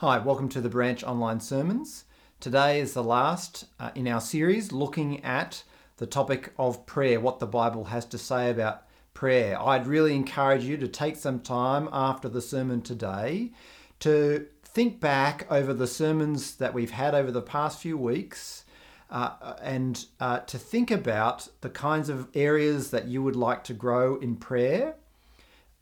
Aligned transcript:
Hi, 0.00 0.18
welcome 0.18 0.48
to 0.50 0.60
the 0.60 0.68
Branch 0.68 1.02
Online 1.02 1.40
Sermons. 1.40 2.04
Today 2.38 2.78
is 2.78 2.94
the 2.94 3.02
last 3.02 3.64
uh, 3.80 3.90
in 3.96 4.06
our 4.06 4.20
series 4.20 4.70
looking 4.70 5.24
at 5.24 5.64
the 5.96 6.06
topic 6.06 6.52
of 6.56 6.86
prayer, 6.86 7.18
what 7.18 7.40
the 7.40 7.48
Bible 7.48 7.86
has 7.86 8.04
to 8.04 8.16
say 8.16 8.48
about 8.48 8.84
prayer. 9.12 9.60
I'd 9.60 9.88
really 9.88 10.14
encourage 10.14 10.62
you 10.62 10.76
to 10.76 10.86
take 10.86 11.16
some 11.16 11.40
time 11.40 11.88
after 11.90 12.28
the 12.28 12.40
sermon 12.40 12.80
today 12.80 13.50
to 13.98 14.46
think 14.62 15.00
back 15.00 15.48
over 15.50 15.74
the 15.74 15.88
sermons 15.88 16.54
that 16.58 16.72
we've 16.72 16.92
had 16.92 17.16
over 17.16 17.32
the 17.32 17.42
past 17.42 17.80
few 17.80 17.98
weeks 17.98 18.66
uh, 19.10 19.54
and 19.60 20.06
uh, 20.20 20.38
to 20.38 20.58
think 20.58 20.92
about 20.92 21.48
the 21.60 21.70
kinds 21.70 22.08
of 22.08 22.28
areas 22.36 22.92
that 22.92 23.08
you 23.08 23.20
would 23.20 23.34
like 23.34 23.64
to 23.64 23.74
grow 23.74 24.14
in 24.14 24.36
prayer. 24.36 24.94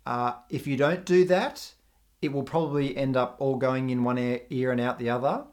Uh, 0.07 0.37
if 0.49 0.67
you 0.67 0.79
don't 0.79 1.05
do 1.05 1.27
that, 1.27 1.75
it 2.23 2.33
will 2.33 2.43
probably 2.43 2.97
end 2.97 3.17
up 3.17 3.37
all 3.39 3.57
going 3.57 3.91
in 3.91 4.05
one 4.05 4.19
ear 4.51 4.73
and 4.73 4.81
out 4.81 4.99
the 4.99 5.11
other. 5.11 5.45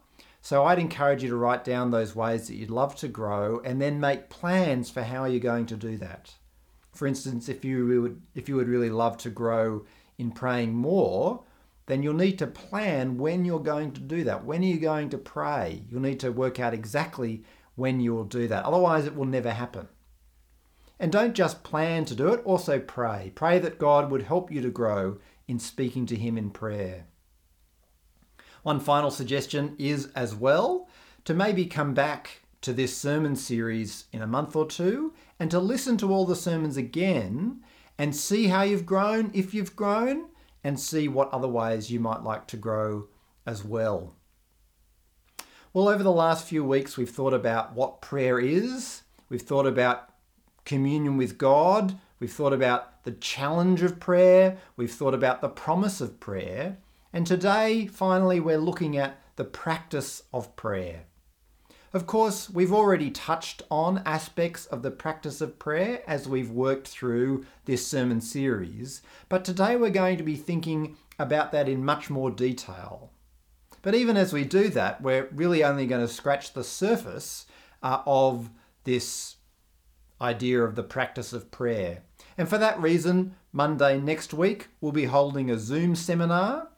So 0.42 0.66
I'd 0.66 0.80
encourage 0.80 1.24
you 1.24 1.30
to 1.30 1.36
write 1.36 1.64
down 1.64 1.92
those 1.92 2.16
ways 2.16 2.48
that 2.48 2.56
you'd 2.56 2.70
love 2.70 2.96
to 2.98 3.08
grow 3.08 3.62
and 3.64 3.82
then 3.82 4.00
make 4.00 4.30
plans 4.30 4.90
for 4.90 5.04
how 5.04 5.26
you're 5.26 5.40
going 5.40 5.66
to 5.68 5.78
do 5.78 5.98
that. 5.98 6.34
For 6.92 7.08
instance, 7.08 7.48
if 7.50 7.64
you 7.64 8.02
would 8.02 8.22
if 8.36 8.50
you 8.50 8.56
would 8.56 8.68
really 8.68 8.90
love 8.90 9.18
to 9.20 9.30
grow 9.30 9.86
in 10.18 10.32
praying 10.32 10.74
more, 10.76 11.44
then 11.86 12.04
you'll 12.04 12.14
need 12.14 12.38
to 12.40 12.48
plan 12.48 13.18
when 13.18 13.46
you're 13.46 13.60
going 13.60 13.92
to 13.94 14.02
do 14.02 14.24
that. 14.26 14.46
When 14.46 14.62
are 14.62 14.66
you 14.66 14.80
going 14.80 15.10
to 15.12 15.18
pray? 15.18 15.84
You'll 15.90 16.02
need 16.02 16.20
to 16.22 16.32
work 16.32 16.60
out 16.60 16.74
exactly 16.74 17.44
when 17.76 18.00
you 18.00 18.14
will 18.14 18.26
do 18.26 18.48
that. 18.48 18.66
Otherwise, 18.66 19.06
it 19.06 19.16
will 19.16 19.26
never 19.26 19.52
happen. 19.52 19.88
And 21.00 21.12
don't 21.12 21.34
just 21.34 21.64
plan 21.64 22.06
to 22.06 22.16
do 22.16 22.30
it, 22.30 22.46
also 22.46 22.80
pray. 22.80 23.32
Pray 23.36 23.60
that 23.60 23.80
God 23.80 24.12
would 24.12 24.24
help 24.24 24.52
you 24.52 24.62
to 24.62 24.70
grow 24.70 25.18
in 25.48 25.60
speaking 25.60 26.06
to 26.08 26.16
Him 26.16 26.38
in 26.38 26.50
prayer. 26.50 27.06
One 28.64 28.80
final 28.80 29.12
suggestion 29.12 29.76
is 29.78 30.10
as 30.16 30.34
well 30.34 30.88
to 31.26 31.34
maybe 31.34 31.66
come 31.66 31.94
back 31.94 32.42
to 32.62 32.72
this 32.72 32.98
sermon 32.98 33.36
series 33.36 34.06
in 34.14 34.22
a 34.22 34.28
month 34.28 34.56
or 34.56 34.66
two 34.66 35.14
and 35.40 35.52
to 35.52 35.60
listen 35.60 35.98
to 35.98 36.14
all 36.14 36.26
the 36.26 36.36
sermons 36.36 36.78
again 36.78 37.62
and 37.98 38.16
see 38.16 38.48
how 38.48 38.64
you've 38.64 38.86
grown, 38.86 39.30
if 39.34 39.54
you've 39.54 39.76
grown, 39.76 40.30
and 40.64 40.80
see 40.80 41.08
what 41.08 41.30
other 41.32 41.48
ways 41.48 41.92
you 41.92 42.00
might 42.00 42.24
like 42.24 42.48
to 42.48 42.58
grow 42.58 43.08
as 43.46 43.66
well. 43.66 44.16
Well, 45.74 45.90
over 45.90 46.04
the 46.04 46.12
last 46.12 46.48
few 46.48 46.64
weeks, 46.64 46.98
we've 46.98 47.10
thought 47.10 47.34
about 47.34 47.74
what 47.74 48.02
prayer 48.02 48.40
is, 48.40 49.02
we've 49.28 49.42
thought 49.42 49.66
about 49.66 50.10
communion 50.64 51.18
with 51.18 51.38
God, 51.38 52.00
we've 52.24 52.32
thought 52.32 52.54
about 52.54 53.04
the 53.04 53.12
challenge 53.12 53.82
of 53.82 54.00
prayer, 54.00 54.58
we've 54.78 54.94
thought 54.94 55.14
about 55.14 55.42
the 55.42 55.50
promise 55.50 56.00
of 56.00 56.22
prayer, 56.22 56.78
and 57.12 57.28
today, 57.28 57.86
finally, 57.86 58.40
we're 58.40 58.58
looking 58.58 58.96
at 58.96 59.20
the 59.36 59.44
practice 59.44 60.24
of 60.34 60.56
prayer. 60.56 61.04
Of 61.92 62.08
course, 62.08 62.50
we've 62.50 62.72
already 62.72 63.12
touched 63.12 63.62
on 63.70 64.02
aspects 64.06 64.66
of 64.68 64.84
the 64.84 64.90
practice 64.90 65.42
of 65.42 65.60
prayer 65.60 66.02
as 66.08 66.26
we've 66.26 66.50
worked 66.50 66.88
through 66.88 67.46
this 67.66 67.86
sermon 67.86 68.22
series, 68.22 69.02
but 69.28 69.44
today 69.44 69.76
we're 69.76 69.90
going 69.90 70.16
to 70.16 70.24
be 70.24 70.38
thinking 70.38 70.96
about 71.20 71.52
that 71.52 71.68
in 71.68 71.84
much 71.84 72.10
more 72.10 72.32
detail. 72.32 73.12
But 73.82 73.96
even 73.96 74.16
as 74.16 74.32
we 74.32 74.46
do 74.46 74.70
that, 74.70 75.02
we're 75.02 75.28
really 75.34 75.62
only 75.62 75.88
going 75.88 76.08
to 76.08 76.14
scratch 76.14 76.54
the 76.54 76.64
surface 76.64 77.48
uh, 77.82 78.02
of 78.06 78.50
this 78.86 79.36
idea 80.22 80.64
of 80.64 80.76
the 80.76 80.84
practice 80.84 81.34
of 81.34 81.52
prayer. 81.52 82.04
And 82.38 82.50
for 82.50 82.58
that 82.58 82.82
reason, 82.82 83.36
Monday 83.52 84.00
next 84.00 84.34
week, 84.34 84.70
we'll 84.82 84.92
be 84.92 85.06
holding 85.06 85.50
a 85.50 85.58
Zoom 85.58 85.96
seminar 85.96 86.70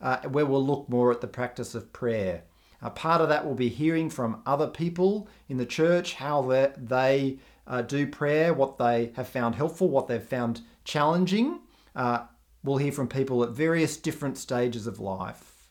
uh, 0.00 0.18
where 0.22 0.46
we'll 0.46 0.64
look 0.64 0.88
more 0.88 1.10
at 1.10 1.20
the 1.20 1.26
practice 1.26 1.74
of 1.74 1.92
prayer. 1.92 2.42
Uh, 2.82 2.90
part 2.90 3.20
of 3.20 3.28
that 3.28 3.46
will 3.46 3.54
be 3.54 3.68
hearing 3.68 4.10
from 4.10 4.42
other 4.44 4.66
people 4.66 5.28
in 5.48 5.56
the 5.56 5.66
church 5.66 6.14
how 6.14 6.42
they 6.76 7.38
uh, 7.66 7.82
do 7.82 8.06
prayer, 8.06 8.52
what 8.52 8.76
they 8.76 9.10
have 9.16 9.28
found 9.28 9.54
helpful, 9.54 9.88
what 9.88 10.06
they've 10.06 10.22
found 10.22 10.60
challenging. 10.84 11.60
Uh, 11.96 12.24
we'll 12.62 12.76
hear 12.76 12.92
from 12.92 13.08
people 13.08 13.42
at 13.42 13.50
various 13.50 13.96
different 13.96 14.36
stages 14.36 14.86
of 14.86 15.00
life. 15.00 15.70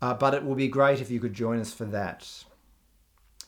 Uh, 0.00 0.14
but 0.14 0.34
it 0.34 0.44
will 0.44 0.54
be 0.54 0.68
great 0.68 1.00
if 1.00 1.10
you 1.10 1.20
could 1.20 1.34
join 1.34 1.58
us 1.58 1.72
for 1.72 1.84
that. 1.84 2.44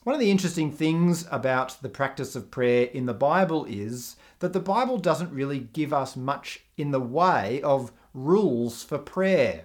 One 0.05 0.15
of 0.15 0.21
the 0.21 0.31
interesting 0.31 0.71
things 0.71 1.27
about 1.31 1.83
the 1.83 1.89
practice 1.89 2.37
of 2.37 2.51
prayer 2.51 2.85
in 2.85 3.07
the 3.07 3.15
Bible 3.15 3.65
is 3.65 4.17
that 4.41 4.53
the 4.53 4.61
Bible 4.61 4.99
doesn't 4.99 5.33
really 5.33 5.61
give 5.61 5.93
us 5.93 6.17
much 6.17 6.61
in 6.77 6.91
the 6.91 7.01
way 7.01 7.61
of 7.63 7.93
rules 8.13 8.85
for 8.85 8.99
prayer. 8.99 9.65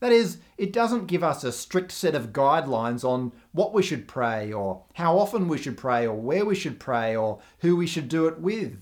That 0.00 0.12
is, 0.12 0.38
it 0.58 0.72
doesn't 0.72 1.06
give 1.06 1.24
us 1.24 1.42
a 1.42 1.50
strict 1.50 1.90
set 1.90 2.14
of 2.14 2.32
guidelines 2.32 3.02
on 3.02 3.32
what 3.52 3.72
we 3.72 3.82
should 3.82 4.06
pray, 4.06 4.52
or 4.52 4.84
how 4.94 5.18
often 5.18 5.48
we 5.48 5.58
should 5.58 5.78
pray, 5.78 6.06
or 6.06 6.14
where 6.14 6.44
we 6.44 6.54
should 6.54 6.78
pray, 6.78 7.16
or 7.16 7.40
who 7.60 7.76
we 7.76 7.86
should 7.86 8.08
do 8.08 8.26
it 8.26 8.38
with. 8.38 8.76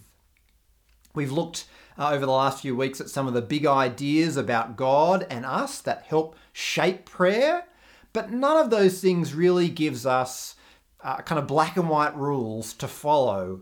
We've 1.15 1.31
looked 1.31 1.67
uh, 1.97 2.11
over 2.11 2.27
the 2.27 2.33
last 2.33 2.63
few 2.63 2.75
weeks 2.75 3.01
at 3.01 3.09
some 3.09 3.29
of 3.29 3.34
the 3.34 3.43
big 3.43 3.65
ideas 3.65 4.37
about 4.37 4.77
God 4.77 5.25
and 5.31 5.47
us 5.47 5.81
that 5.83 6.03
help 6.09 6.37
shape 6.53 7.05
prayer, 7.05 7.67
but 8.13 8.33
none 8.33 8.57
of 8.57 8.71
those 8.71 9.01
things 9.01 9.34
really 9.34 9.69
gives 9.69 10.05
us 10.05 10.57
uh, 11.05 11.19
kind 11.19 11.39
of 11.39 11.47
black 11.47 11.77
and 11.77 11.89
white 11.89 12.17
rules 12.17 12.73
to 12.75 12.89
follow. 12.89 13.61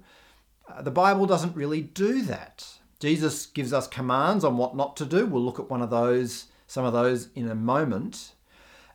The 0.80 0.90
Bible 0.90 1.26
doesn't 1.26 1.56
really 1.56 1.80
do 1.80 2.22
that. 2.22 2.66
Jesus 3.00 3.46
gives 3.46 3.72
us 3.72 3.88
commands 3.88 4.44
on 4.44 4.56
what 4.56 4.76
not 4.76 4.96
to 4.98 5.04
do. 5.04 5.26
We'll 5.26 5.42
look 5.42 5.58
at 5.58 5.68
one 5.68 5.82
of 5.82 5.90
those, 5.90 6.46
some 6.66 6.84
of 6.84 6.92
those 6.92 7.28
in 7.34 7.48
a 7.48 7.54
moment. 7.54 8.32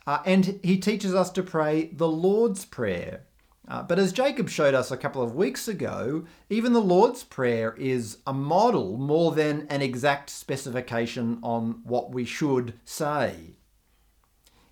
Uh, 0.05 0.19
and 0.25 0.59
he 0.63 0.77
teaches 0.77 1.13
us 1.13 1.29
to 1.31 1.43
pray 1.43 1.87
the 1.87 2.07
Lord's 2.07 2.63
Prayer. 2.63 3.23
Uh, 3.67 3.83
but 3.83 3.99
as 3.99 4.13
Jacob 4.13 4.47
showed 4.47 4.73
us 4.73 4.91
a 4.91 4.97
couple 4.97 5.21
of 5.21 5.35
weeks 5.35 5.67
ago, 5.67 6.25
even 6.49 6.71
the 6.71 6.79
Lord's 6.79 7.25
Prayer 7.25 7.75
is 7.77 8.19
a 8.25 8.31
model 8.31 8.97
more 8.97 9.33
than 9.33 9.67
an 9.69 9.81
exact 9.81 10.29
specification 10.29 11.39
on 11.43 11.81
what 11.83 12.11
we 12.11 12.23
should 12.23 12.75
say. 12.85 13.56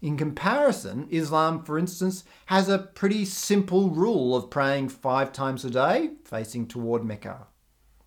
In 0.05 0.17
comparison, 0.17 1.07
Islam, 1.09 1.63
for 1.63 1.79
instance, 1.79 2.25
has 2.45 2.69
a 2.69 2.77
pretty 2.77 3.25
simple 3.25 3.89
rule 3.89 4.35
of 4.35 4.51
praying 4.51 4.89
five 4.89 5.33
times 5.33 5.65
a 5.65 5.71
day, 5.71 6.11
facing 6.23 6.67
toward 6.67 7.03
Mecca. 7.03 7.47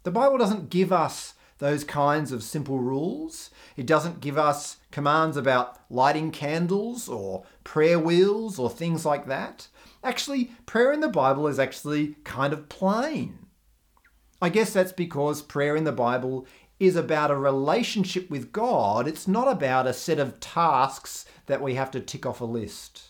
The 0.04 0.12
Bible 0.12 0.38
doesn't 0.38 0.70
give 0.70 0.92
us 0.92 1.34
those 1.58 1.82
kinds 1.82 2.30
of 2.30 2.44
simple 2.44 2.78
rules. 2.78 3.50
It 3.76 3.84
doesn't 3.84 4.20
give 4.20 4.38
us 4.38 4.76
commands 4.92 5.36
about 5.36 5.76
lighting 5.90 6.30
candles 6.30 7.08
or 7.08 7.42
prayer 7.64 7.98
wheels 7.98 8.60
or 8.60 8.70
things 8.70 9.04
like 9.04 9.26
that. 9.26 9.66
Actually, 10.04 10.52
prayer 10.66 10.92
in 10.92 11.00
the 11.00 11.08
Bible 11.08 11.48
is 11.48 11.58
actually 11.58 12.14
kind 12.22 12.52
of 12.52 12.68
plain. 12.68 13.40
I 14.40 14.50
guess 14.50 14.72
that's 14.72 14.92
because 14.92 15.42
prayer 15.42 15.74
in 15.74 15.82
the 15.82 15.90
Bible 15.90 16.46
is 16.78 16.96
about 16.96 17.30
a 17.30 17.36
relationship 17.36 18.30
with 18.30 18.52
God. 18.52 19.08
It's 19.08 19.26
not 19.26 19.48
about 19.48 19.86
a 19.86 19.92
set 19.92 20.18
of 20.18 20.40
tasks 20.40 21.24
that 21.46 21.60
we 21.60 21.74
have 21.74 21.90
to 21.92 22.00
tick 22.00 22.24
off 22.24 22.40
a 22.40 22.44
list. 22.44 23.02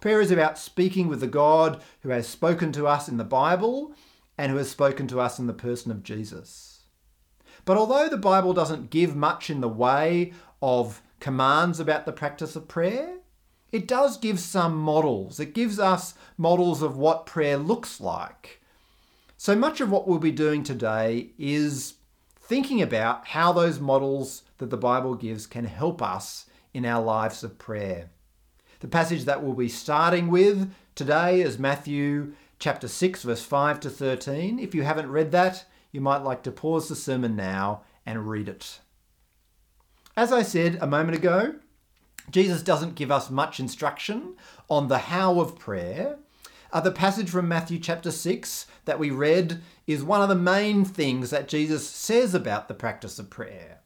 Prayer 0.00 0.20
is 0.20 0.30
about 0.30 0.58
speaking 0.58 1.08
with 1.08 1.20
the 1.20 1.26
God 1.26 1.82
who 2.00 2.10
has 2.10 2.28
spoken 2.28 2.72
to 2.72 2.86
us 2.86 3.08
in 3.08 3.16
the 3.16 3.24
Bible 3.24 3.94
and 4.38 4.50
who 4.50 4.58
has 4.58 4.70
spoken 4.70 5.08
to 5.08 5.20
us 5.20 5.38
in 5.38 5.46
the 5.46 5.52
person 5.52 5.90
of 5.90 6.04
Jesus. 6.04 6.84
But 7.64 7.76
although 7.76 8.08
the 8.08 8.16
Bible 8.16 8.54
doesn't 8.54 8.90
give 8.90 9.16
much 9.16 9.50
in 9.50 9.60
the 9.60 9.68
way 9.68 10.32
of 10.62 11.02
commands 11.20 11.80
about 11.80 12.06
the 12.06 12.12
practice 12.12 12.54
of 12.56 12.68
prayer, 12.68 13.18
it 13.72 13.86
does 13.86 14.16
give 14.16 14.40
some 14.40 14.76
models. 14.76 15.38
It 15.40 15.52
gives 15.52 15.78
us 15.78 16.14
models 16.38 16.80
of 16.80 16.96
what 16.96 17.26
prayer 17.26 17.58
looks 17.58 18.00
like. 18.00 18.62
So 19.36 19.54
much 19.54 19.80
of 19.80 19.90
what 19.90 20.08
we'll 20.08 20.18
be 20.18 20.32
doing 20.32 20.62
today 20.62 21.30
is 21.38 21.94
thinking 22.48 22.80
about 22.80 23.28
how 23.28 23.52
those 23.52 23.78
models 23.78 24.42
that 24.56 24.70
the 24.70 24.76
Bible 24.76 25.14
gives 25.14 25.46
can 25.46 25.66
help 25.66 26.00
us 26.00 26.46
in 26.72 26.86
our 26.86 27.04
lives 27.04 27.44
of 27.44 27.58
prayer. 27.58 28.08
The 28.80 28.88
passage 28.88 29.26
that 29.26 29.42
we'll 29.42 29.52
be 29.52 29.68
starting 29.68 30.28
with 30.28 30.72
today 30.94 31.42
is 31.42 31.58
Matthew 31.58 32.32
chapter 32.58 32.88
6, 32.88 33.22
verse 33.24 33.42
5 33.42 33.80
to 33.80 33.90
13. 33.90 34.58
If 34.58 34.74
you 34.74 34.82
haven't 34.82 35.10
read 35.10 35.30
that, 35.32 35.66
you 35.92 36.00
might 36.00 36.22
like 36.22 36.42
to 36.44 36.50
pause 36.50 36.88
the 36.88 36.96
sermon 36.96 37.36
now 37.36 37.82
and 38.06 38.26
read 38.26 38.48
it. 38.48 38.80
As 40.16 40.32
I 40.32 40.42
said 40.42 40.78
a 40.80 40.86
moment 40.86 41.18
ago, 41.18 41.56
Jesus 42.30 42.62
doesn't 42.62 42.94
give 42.94 43.10
us 43.10 43.28
much 43.28 43.60
instruction 43.60 44.36
on 44.70 44.88
the 44.88 44.98
how 44.98 45.38
of 45.38 45.58
prayer. 45.58 46.16
Uh, 46.70 46.80
the 46.80 46.92
passage 46.92 47.30
from 47.30 47.48
Matthew 47.48 47.78
chapter 47.78 48.10
6 48.10 48.66
that 48.84 48.98
we 48.98 49.10
read 49.10 49.62
is 49.86 50.02
one 50.02 50.20
of 50.20 50.28
the 50.28 50.34
main 50.34 50.84
things 50.84 51.30
that 51.30 51.48
Jesus 51.48 51.88
says 51.88 52.34
about 52.34 52.68
the 52.68 52.74
practice 52.74 53.18
of 53.18 53.30
prayer. 53.30 53.80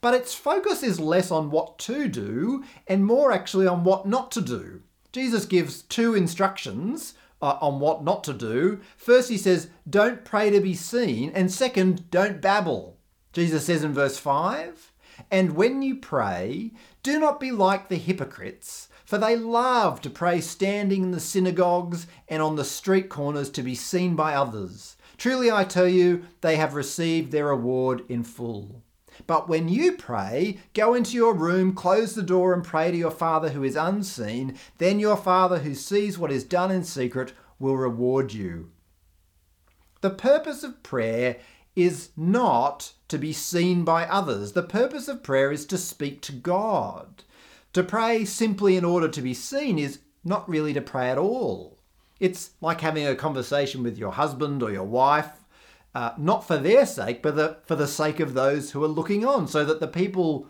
But 0.00 0.14
its 0.14 0.34
focus 0.34 0.82
is 0.82 0.98
less 0.98 1.30
on 1.30 1.50
what 1.52 1.78
to 1.80 2.08
do 2.08 2.64
and 2.88 3.06
more 3.06 3.30
actually 3.30 3.68
on 3.68 3.84
what 3.84 4.06
not 4.06 4.32
to 4.32 4.40
do. 4.40 4.82
Jesus 5.12 5.44
gives 5.44 5.82
two 5.82 6.16
instructions 6.16 7.14
uh, 7.40 7.56
on 7.60 7.78
what 7.78 8.02
not 8.02 8.24
to 8.24 8.32
do. 8.32 8.80
First, 8.96 9.28
he 9.28 9.38
says, 9.38 9.68
Don't 9.88 10.24
pray 10.24 10.50
to 10.50 10.60
be 10.60 10.74
seen, 10.74 11.30
and 11.34 11.52
second, 11.52 12.10
don't 12.10 12.40
babble. 12.40 12.98
Jesus 13.32 13.66
says 13.66 13.84
in 13.84 13.94
verse 13.94 14.18
5, 14.18 14.92
And 15.30 15.54
when 15.54 15.82
you 15.82 15.96
pray, 15.96 16.72
Do 17.04 17.20
not 17.20 17.38
be 17.38 17.52
like 17.52 17.88
the 17.88 17.96
hypocrites, 17.96 18.88
for 19.04 19.18
they 19.18 19.36
love 19.36 20.00
to 20.00 20.10
pray 20.10 20.40
standing 20.40 21.02
in 21.02 21.10
the 21.10 21.20
synagogues 21.20 22.06
and 22.28 22.42
on 22.42 22.56
the 22.56 22.64
street 22.64 23.08
corners 23.08 23.50
to 23.50 23.62
be 23.62 23.74
seen 23.74 24.16
by 24.16 24.34
others. 24.34 24.96
Truly 25.16 25.50
I 25.50 25.64
tell 25.64 25.88
you, 25.88 26.24
they 26.40 26.56
have 26.56 26.74
received 26.74 27.30
their 27.30 27.46
reward 27.46 28.02
in 28.08 28.24
full. 28.24 28.82
But 29.26 29.48
when 29.48 29.68
you 29.68 29.92
pray, 29.92 30.58
go 30.72 30.94
into 30.94 31.16
your 31.16 31.34
room, 31.34 31.72
close 31.74 32.14
the 32.14 32.22
door, 32.22 32.52
and 32.52 32.64
pray 32.64 32.90
to 32.90 32.96
your 32.96 33.10
Father 33.10 33.50
who 33.50 33.62
is 33.62 33.76
unseen. 33.76 34.58
Then 34.78 34.98
your 34.98 35.16
Father 35.16 35.60
who 35.60 35.74
sees 35.74 36.18
what 36.18 36.32
is 36.32 36.44
done 36.44 36.70
in 36.70 36.82
secret 36.84 37.32
will 37.58 37.76
reward 37.76 38.32
you. 38.32 38.70
The 40.00 40.10
purpose 40.10 40.62
of 40.62 40.82
prayer 40.82 41.36
is 41.76 42.10
not 42.16 42.92
to 43.08 43.18
be 43.18 43.32
seen 43.32 43.84
by 43.84 44.04
others. 44.06 44.52
The 44.52 44.62
purpose 44.62 45.08
of 45.08 45.22
prayer 45.22 45.50
is 45.50 45.66
to 45.66 45.78
speak 45.78 46.20
to 46.22 46.32
God. 46.32 47.23
To 47.74 47.82
pray 47.82 48.24
simply 48.24 48.76
in 48.76 48.84
order 48.84 49.08
to 49.08 49.20
be 49.20 49.34
seen 49.34 49.80
is 49.80 49.98
not 50.22 50.48
really 50.48 50.72
to 50.74 50.80
pray 50.80 51.10
at 51.10 51.18
all. 51.18 51.80
It's 52.20 52.50
like 52.60 52.80
having 52.80 53.04
a 53.04 53.16
conversation 53.16 53.82
with 53.82 53.98
your 53.98 54.12
husband 54.12 54.62
or 54.62 54.70
your 54.70 54.84
wife, 54.84 55.44
uh, 55.92 56.12
not 56.16 56.46
for 56.46 56.56
their 56.56 56.86
sake, 56.86 57.20
but 57.20 57.34
the, 57.34 57.58
for 57.66 57.74
the 57.74 57.88
sake 57.88 58.20
of 58.20 58.32
those 58.32 58.70
who 58.70 58.82
are 58.84 58.88
looking 58.88 59.26
on, 59.26 59.48
so 59.48 59.64
that 59.64 59.80
the 59.80 59.88
people 59.88 60.48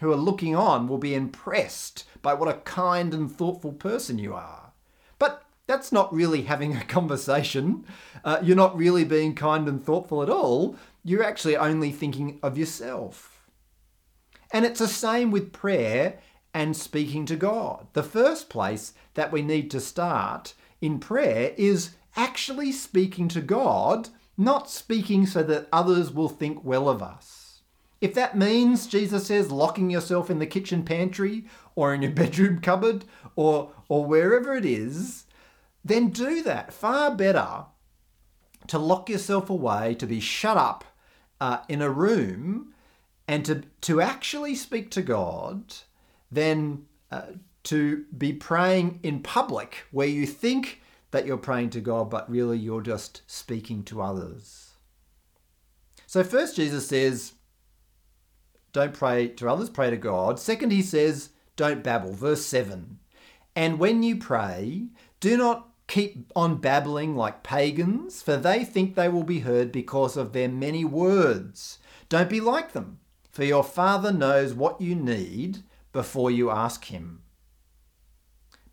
who 0.00 0.10
are 0.10 0.16
looking 0.16 0.56
on 0.56 0.88
will 0.88 0.98
be 0.98 1.14
impressed 1.14 2.04
by 2.22 2.32
what 2.32 2.48
a 2.48 2.60
kind 2.60 3.12
and 3.12 3.30
thoughtful 3.30 3.72
person 3.72 4.18
you 4.18 4.32
are. 4.32 4.72
But 5.18 5.44
that's 5.66 5.92
not 5.92 6.12
really 6.12 6.42
having 6.42 6.74
a 6.74 6.84
conversation. 6.86 7.84
Uh, 8.24 8.38
you're 8.42 8.56
not 8.56 8.76
really 8.78 9.04
being 9.04 9.34
kind 9.34 9.68
and 9.68 9.84
thoughtful 9.84 10.22
at 10.22 10.30
all. 10.30 10.76
You're 11.04 11.22
actually 11.22 11.56
only 11.56 11.92
thinking 11.92 12.40
of 12.42 12.56
yourself. 12.56 13.46
And 14.52 14.64
it's 14.64 14.80
the 14.80 14.88
same 14.88 15.30
with 15.30 15.52
prayer 15.52 16.18
and 16.54 16.76
speaking 16.76 17.26
to 17.26 17.36
God. 17.36 17.86
The 17.92 18.02
first 18.02 18.48
place 18.48 18.92
that 19.14 19.32
we 19.32 19.42
need 19.42 19.70
to 19.70 19.80
start 19.80 20.54
in 20.80 20.98
prayer 20.98 21.54
is 21.56 21.90
actually 22.16 22.72
speaking 22.72 23.28
to 23.28 23.40
God, 23.40 24.10
not 24.36 24.70
speaking 24.70 25.26
so 25.26 25.42
that 25.44 25.68
others 25.72 26.12
will 26.12 26.28
think 26.28 26.64
well 26.64 26.88
of 26.88 27.02
us. 27.02 27.60
If 28.00 28.14
that 28.14 28.36
means, 28.36 28.86
Jesus 28.86 29.26
says, 29.26 29.52
locking 29.52 29.88
yourself 29.88 30.28
in 30.28 30.40
the 30.40 30.46
kitchen 30.46 30.82
pantry 30.82 31.44
or 31.74 31.94
in 31.94 32.02
your 32.02 32.10
bedroom 32.12 32.60
cupboard 32.60 33.04
or, 33.36 33.70
or 33.88 34.04
wherever 34.04 34.54
it 34.54 34.64
is, 34.64 35.24
then 35.84 36.10
do 36.10 36.42
that. 36.42 36.72
Far 36.72 37.14
better 37.14 37.66
to 38.66 38.78
lock 38.78 39.08
yourself 39.08 39.48
away, 39.48 39.94
to 39.94 40.06
be 40.06 40.20
shut 40.20 40.56
up 40.56 40.84
uh, 41.40 41.58
in 41.68 41.82
a 41.82 41.90
room, 41.90 42.74
and 43.26 43.44
to, 43.44 43.62
to 43.80 44.00
actually 44.00 44.54
speak 44.54 44.90
to 44.90 45.02
God 45.02 45.74
than 46.32 46.86
uh, 47.10 47.26
to 47.64 48.04
be 48.16 48.32
praying 48.32 48.98
in 49.02 49.22
public 49.22 49.84
where 49.90 50.08
you 50.08 50.26
think 50.26 50.80
that 51.12 51.26
you're 51.26 51.36
praying 51.36 51.70
to 51.70 51.80
God, 51.80 52.10
but 52.10 52.28
really 52.30 52.58
you're 52.58 52.80
just 52.80 53.22
speaking 53.26 53.84
to 53.84 54.00
others. 54.00 54.70
So, 56.06 56.24
first, 56.24 56.56
Jesus 56.56 56.88
says, 56.88 57.34
don't 58.72 58.94
pray 58.94 59.28
to 59.28 59.48
others, 59.48 59.70
pray 59.70 59.90
to 59.90 59.96
God. 59.96 60.40
Second, 60.40 60.72
he 60.72 60.82
says, 60.82 61.30
don't 61.56 61.84
babble. 61.84 62.14
Verse 62.14 62.44
7 62.44 62.98
And 63.54 63.78
when 63.78 64.02
you 64.02 64.16
pray, 64.16 64.88
do 65.20 65.36
not 65.36 65.68
keep 65.86 66.32
on 66.34 66.56
babbling 66.56 67.14
like 67.14 67.42
pagans, 67.42 68.22
for 68.22 68.36
they 68.36 68.64
think 68.64 68.94
they 68.94 69.08
will 69.08 69.24
be 69.24 69.40
heard 69.40 69.70
because 69.70 70.16
of 70.16 70.32
their 70.32 70.48
many 70.48 70.84
words. 70.84 71.78
Don't 72.08 72.30
be 72.30 72.40
like 72.40 72.72
them, 72.72 72.98
for 73.30 73.44
your 73.44 73.64
Father 73.64 74.12
knows 74.12 74.54
what 74.54 74.80
you 74.80 74.94
need 74.94 75.62
before 75.92 76.30
you 76.30 76.50
ask 76.50 76.86
Him. 76.86 77.22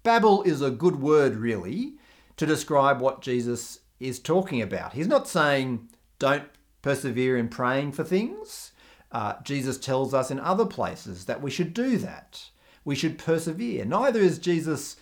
Babble 0.03 0.43
is 0.43 0.61
a 0.61 0.71
good 0.71 1.01
word, 1.01 1.35
really, 1.35 1.95
to 2.37 2.45
describe 2.45 3.01
what 3.01 3.21
Jesus 3.21 3.79
is 3.99 4.19
talking 4.19 4.61
about. 4.61 4.93
He's 4.93 5.07
not 5.07 5.27
saying 5.27 5.89
don't 6.19 6.45
persevere 6.81 7.37
in 7.37 7.49
praying 7.49 7.91
for 7.91 8.03
things. 8.03 8.71
Uh, 9.11 9.33
Jesus 9.43 9.77
tells 9.77 10.13
us 10.13 10.31
in 10.31 10.39
other 10.39 10.65
places 10.65 11.25
that 11.25 11.41
we 11.41 11.51
should 11.51 11.73
do 11.73 11.97
that. 11.97 12.49
We 12.85 12.95
should 12.95 13.17
persevere. 13.17 13.83
Neither 13.85 14.19
is 14.19 14.39
Jesus 14.39 14.95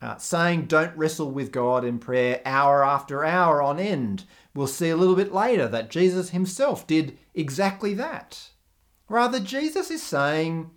uh, 0.00 0.16
saying 0.16 0.66
don't 0.66 0.96
wrestle 0.96 1.30
with 1.30 1.52
God 1.52 1.84
in 1.84 1.98
prayer 1.98 2.40
hour 2.44 2.84
after 2.84 3.24
hour 3.24 3.60
on 3.60 3.78
end. 3.78 4.24
We'll 4.54 4.66
see 4.66 4.88
a 4.88 4.96
little 4.96 5.16
bit 5.16 5.32
later 5.32 5.68
that 5.68 5.90
Jesus 5.90 6.30
himself 6.30 6.86
did 6.86 7.18
exactly 7.34 7.94
that. 7.94 8.50
Rather, 9.08 9.40
Jesus 9.40 9.90
is 9.90 10.02
saying 10.02 10.70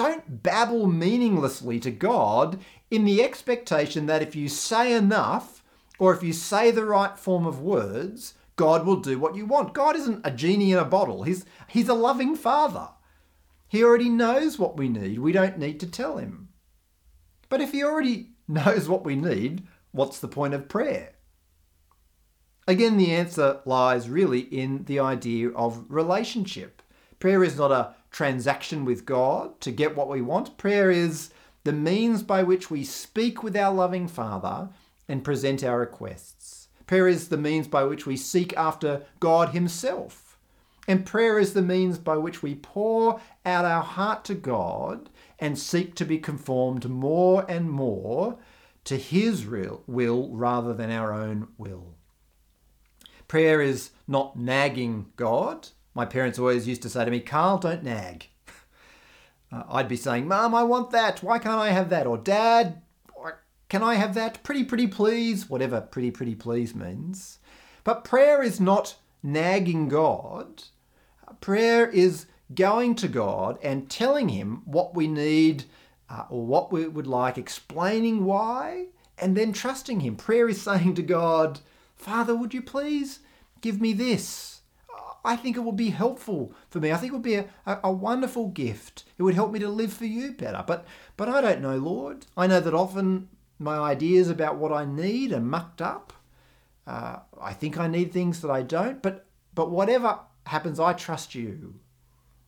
don't 0.00 0.42
babble 0.42 0.86
meaninglessly 0.86 1.78
to 1.80 1.90
God 1.90 2.58
in 2.90 3.04
the 3.04 3.22
expectation 3.22 4.06
that 4.06 4.22
if 4.22 4.34
you 4.34 4.48
say 4.48 4.94
enough 4.94 5.62
or 5.98 6.14
if 6.14 6.22
you 6.22 6.32
say 6.32 6.70
the 6.70 6.86
right 6.86 7.18
form 7.18 7.44
of 7.44 7.60
words, 7.60 8.32
God 8.56 8.86
will 8.86 8.96
do 8.96 9.18
what 9.18 9.36
you 9.36 9.44
want. 9.44 9.74
God 9.74 9.96
isn't 9.96 10.26
a 10.26 10.30
genie 10.30 10.72
in 10.72 10.78
a 10.78 10.86
bottle, 10.86 11.24
He's, 11.24 11.44
he's 11.68 11.90
a 11.90 11.94
loving 11.94 12.34
Father. 12.34 12.88
He 13.68 13.84
already 13.84 14.08
knows 14.08 14.58
what 14.58 14.78
we 14.78 14.88
need. 14.88 15.18
We 15.18 15.32
don't 15.32 15.58
need 15.58 15.78
to 15.80 15.86
tell 15.86 16.16
Him. 16.16 16.48
But 17.50 17.60
if 17.60 17.72
He 17.72 17.84
already 17.84 18.30
knows 18.48 18.88
what 18.88 19.04
we 19.04 19.16
need, 19.16 19.66
what's 19.92 20.18
the 20.18 20.28
point 20.28 20.54
of 20.54 20.66
prayer? 20.66 21.12
Again, 22.66 22.96
the 22.96 23.12
answer 23.12 23.60
lies 23.66 24.08
really 24.08 24.40
in 24.40 24.84
the 24.84 24.98
idea 24.98 25.50
of 25.50 25.84
relationship. 25.90 26.80
Prayer 27.18 27.44
is 27.44 27.58
not 27.58 27.70
a 27.70 27.96
transaction 28.10 28.84
with 28.84 29.06
God 29.06 29.60
to 29.60 29.70
get 29.70 29.96
what 29.96 30.08
we 30.08 30.20
want. 30.20 30.56
Prayer 30.56 30.90
is 30.90 31.30
the 31.64 31.72
means 31.72 32.22
by 32.22 32.42
which 32.42 32.70
we 32.70 32.84
speak 32.84 33.42
with 33.42 33.56
our 33.56 33.72
loving 33.72 34.08
Father 34.08 34.70
and 35.08 35.24
present 35.24 35.62
our 35.62 35.78
requests. 35.78 36.68
Prayer 36.86 37.06
is 37.06 37.28
the 37.28 37.36
means 37.36 37.68
by 37.68 37.84
which 37.84 38.06
we 38.06 38.16
seek 38.16 38.56
after 38.56 39.02
God 39.20 39.50
Himself. 39.50 40.38
And 40.88 41.06
prayer 41.06 41.38
is 41.38 41.52
the 41.52 41.62
means 41.62 41.98
by 41.98 42.16
which 42.16 42.42
we 42.42 42.56
pour 42.56 43.20
out 43.46 43.64
our 43.64 43.82
heart 43.82 44.24
to 44.24 44.34
God 44.34 45.08
and 45.38 45.58
seek 45.58 45.94
to 45.96 46.04
be 46.04 46.18
conformed 46.18 46.88
more 46.88 47.44
and 47.48 47.70
more 47.70 48.38
to 48.84 48.96
His 48.96 49.46
will 49.46 50.30
rather 50.32 50.74
than 50.74 50.90
our 50.90 51.12
own 51.12 51.48
will. 51.58 51.94
Prayer 53.28 53.60
is 53.60 53.90
not 54.08 54.36
nagging 54.36 55.12
God. 55.14 55.68
My 55.94 56.04
parents 56.04 56.38
always 56.38 56.68
used 56.68 56.82
to 56.82 56.88
say 56.88 57.04
to 57.04 57.10
me, 57.10 57.20
Karl, 57.20 57.58
don't 57.58 57.84
nag. 57.84 58.26
Uh, 59.52 59.64
I'd 59.68 59.88
be 59.88 59.96
saying, 59.96 60.28
Mum, 60.28 60.54
I 60.54 60.62
want 60.62 60.92
that. 60.92 61.24
Why 61.24 61.40
can't 61.40 61.58
I 61.58 61.70
have 61.70 61.90
that? 61.90 62.06
Or 62.06 62.16
Dad, 62.16 62.82
can 63.70 63.84
I 63.84 63.94
have 63.94 64.14
that? 64.14 64.42
Pretty, 64.42 64.64
pretty, 64.64 64.88
please. 64.88 65.48
Whatever 65.48 65.80
pretty, 65.80 66.10
pretty, 66.10 66.34
please 66.34 66.74
means. 66.74 67.38
But 67.84 68.04
prayer 68.04 68.42
is 68.42 68.60
not 68.60 68.96
nagging 69.22 69.88
God. 69.88 70.64
Prayer 71.40 71.88
is 71.88 72.26
going 72.52 72.96
to 72.96 73.06
God 73.06 73.58
and 73.62 73.88
telling 73.88 74.28
Him 74.28 74.62
what 74.64 74.96
we 74.96 75.06
need 75.06 75.64
uh, 76.10 76.24
or 76.28 76.44
what 76.44 76.72
we 76.72 76.88
would 76.88 77.06
like, 77.06 77.38
explaining 77.38 78.24
why, 78.24 78.86
and 79.16 79.36
then 79.36 79.52
trusting 79.52 80.00
Him. 80.00 80.16
Prayer 80.16 80.48
is 80.48 80.60
saying 80.62 80.94
to 80.96 81.02
God, 81.02 81.60
Father, 81.94 82.34
would 82.34 82.52
you 82.52 82.62
please 82.62 83.20
give 83.60 83.80
me 83.80 83.92
this? 83.92 84.59
I 85.24 85.36
think 85.36 85.56
it 85.56 85.60
would 85.60 85.76
be 85.76 85.90
helpful 85.90 86.52
for 86.68 86.80
me. 86.80 86.92
I 86.92 86.96
think 86.96 87.12
it 87.12 87.16
would 87.16 87.22
be 87.22 87.34
a, 87.34 87.46
a, 87.66 87.92
wonderful 87.92 88.48
gift. 88.48 89.04
It 89.18 89.22
would 89.22 89.34
help 89.34 89.52
me 89.52 89.58
to 89.58 89.68
live 89.68 89.92
for 89.92 90.06
you 90.06 90.32
better. 90.32 90.64
But 90.66 90.86
but 91.16 91.28
I 91.28 91.40
don't 91.40 91.60
know, 91.60 91.76
Lord. 91.76 92.26
I 92.36 92.46
know 92.46 92.60
that 92.60 92.74
often 92.74 93.28
my 93.58 93.78
ideas 93.78 94.30
about 94.30 94.56
what 94.56 94.72
I 94.72 94.84
need 94.84 95.32
are 95.32 95.40
mucked 95.40 95.82
up. 95.82 96.12
Uh, 96.86 97.18
I 97.40 97.52
think 97.52 97.78
I 97.78 97.86
need 97.86 98.12
things 98.12 98.40
that 98.40 98.50
I 98.50 98.62
don't. 98.62 99.02
But 99.02 99.26
but 99.54 99.70
whatever 99.70 100.20
happens, 100.46 100.80
I 100.80 100.94
trust 100.94 101.34
you. 101.34 101.80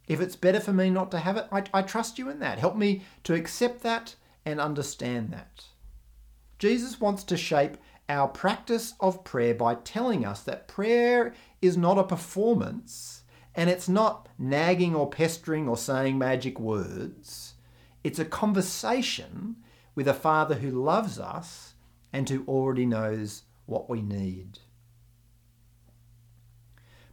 If 0.09 0.21
it's 0.21 0.37
better 0.37 0.61
for 0.61 0.73
me 0.73 0.91
not 0.91 1.11
to 1.13 1.19
have 1.19 1.37
it, 1.37 1.47
I, 1.53 1.65
I 1.73 1.83
trust 1.83 2.19
you 2.19 2.29
in 2.29 2.41
that. 2.41 2.59
Help 2.59 2.77
me 2.77 3.03
to 3.25 3.35
accept 3.35 3.83
that 3.83 4.15
and 4.45 4.61
understand 4.61 5.31
that. 5.31 5.65
Jesus 6.59 7.01
wants 7.01 7.25
to 7.25 7.37
shape 7.37 7.77
our 8.13 8.29
practice 8.29 8.95
of 9.01 9.25
prayer 9.25 9.55
by 9.55 9.75
telling 9.75 10.25
us 10.25 10.43
that 10.43 10.69
prayer 10.69 11.35
is 11.61 11.77
not 11.77 11.99
a 11.99 12.05
performance 12.05 13.23
and 13.55 13.69
it's 13.69 13.89
not 13.89 14.29
nagging 14.39 14.95
or 14.95 15.11
pestering 15.11 15.69
or 15.69 15.77
saying 15.77 16.19
magic 16.19 16.61
words. 16.61 17.55
It's 18.05 18.19
a 18.19 18.25
conversation 18.25 19.57
with 19.95 20.09
a 20.09 20.15
Father 20.15 20.57
who 20.57 20.71
loves 20.71 21.19
us 21.19 21.75
and 22.13 22.29
who 22.29 22.45
already 22.47 22.87
knows 22.87 23.43
what 23.67 23.89
we 23.89 24.03
need. 24.03 24.59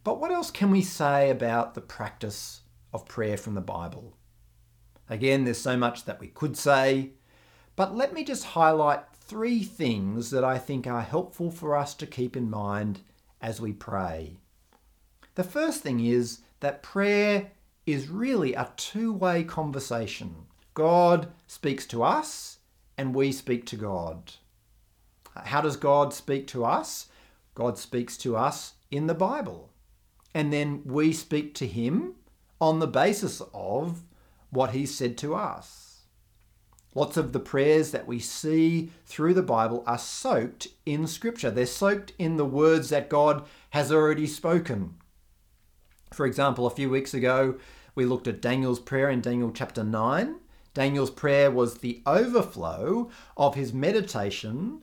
But 0.03 0.19
what 0.19 0.31
else 0.31 0.51
can 0.51 0.71
we 0.71 0.81
say 0.81 1.29
about 1.29 1.75
the 1.75 1.81
practice 1.81 2.61
of 2.93 3.05
prayer 3.05 3.37
from 3.37 3.55
the 3.55 3.61
Bible. 3.61 4.17
Again, 5.09 5.43
there's 5.43 5.59
so 5.59 5.77
much 5.77 6.05
that 6.05 6.19
we 6.19 6.27
could 6.27 6.57
say, 6.57 7.11
but 7.75 7.95
let 7.95 8.13
me 8.13 8.23
just 8.23 8.43
highlight 8.45 9.08
three 9.29 9.63
things 9.63 10.31
that 10.31 10.43
I 10.43 10.57
think 10.57 10.87
are 10.87 11.03
helpful 11.03 11.51
for 11.51 11.77
us 11.77 11.93
to 11.93 12.07
keep 12.07 12.35
in 12.35 12.49
mind 12.49 13.01
as 13.39 13.61
we 13.61 13.71
pray. 13.71 14.37
The 15.35 15.43
first 15.43 15.83
thing 15.83 16.03
is 16.03 16.39
that 16.61 16.81
prayer 16.81 17.51
is 17.85 18.09
really 18.09 18.55
a 18.55 18.71
two 18.75 19.13
way 19.13 19.43
conversation. 19.43 20.47
God 20.73 21.31
speaks 21.45 21.85
to 21.87 22.01
us 22.01 22.57
and 22.97 23.13
we 23.13 23.31
speak 23.31 23.67
to 23.67 23.75
God. 23.75 24.33
How 25.35 25.61
does 25.61 25.77
God 25.77 26.11
speak 26.11 26.47
to 26.47 26.65
us? 26.65 27.07
God 27.53 27.77
speaks 27.77 28.17
to 28.17 28.35
us 28.35 28.73
in 28.89 29.05
the 29.05 29.13
Bible. 29.13 29.69
And 30.33 30.51
then 30.51 30.81
we 30.85 31.13
speak 31.13 31.53
to 31.55 31.67
Him 31.67 32.15
on 32.59 32.79
the 32.79 32.87
basis 32.87 33.43
of 33.53 34.01
what 34.49 34.71
He 34.71 34.87
said 34.87 35.19
to 35.19 35.35
us. 35.35 35.88
Lots 36.95 37.17
of 37.17 37.33
the 37.33 37.39
prayers 37.39 37.91
that 37.91 38.07
we 38.07 38.19
see 38.19 38.91
through 39.05 39.35
the 39.35 39.43
Bible 39.43 39.83
are 39.85 39.97
soaked 39.97 40.67
in 40.85 41.05
Scripture. 41.05 41.51
They're 41.51 41.65
soaked 41.65 42.13
in 42.17 42.37
the 42.37 42.45
words 42.45 42.89
that 42.89 43.09
God 43.09 43.45
has 43.71 43.91
already 43.91 44.25
spoken. 44.25 44.95
For 46.11 46.25
example, 46.25 46.65
a 46.65 46.71
few 46.71 46.89
weeks 46.89 47.13
ago, 47.13 47.59
we 47.93 48.05
looked 48.05 48.27
at 48.27 48.41
Daniel's 48.41 48.79
prayer 48.79 49.09
in 49.09 49.21
Daniel 49.21 49.51
chapter 49.51 49.83
9. 49.83 50.35
Daniel's 50.73 51.11
prayer 51.11 51.51
was 51.51 51.75
the 51.75 52.01
overflow 52.05 53.09
of 53.37 53.55
his 53.55 53.73
meditation 53.73 54.81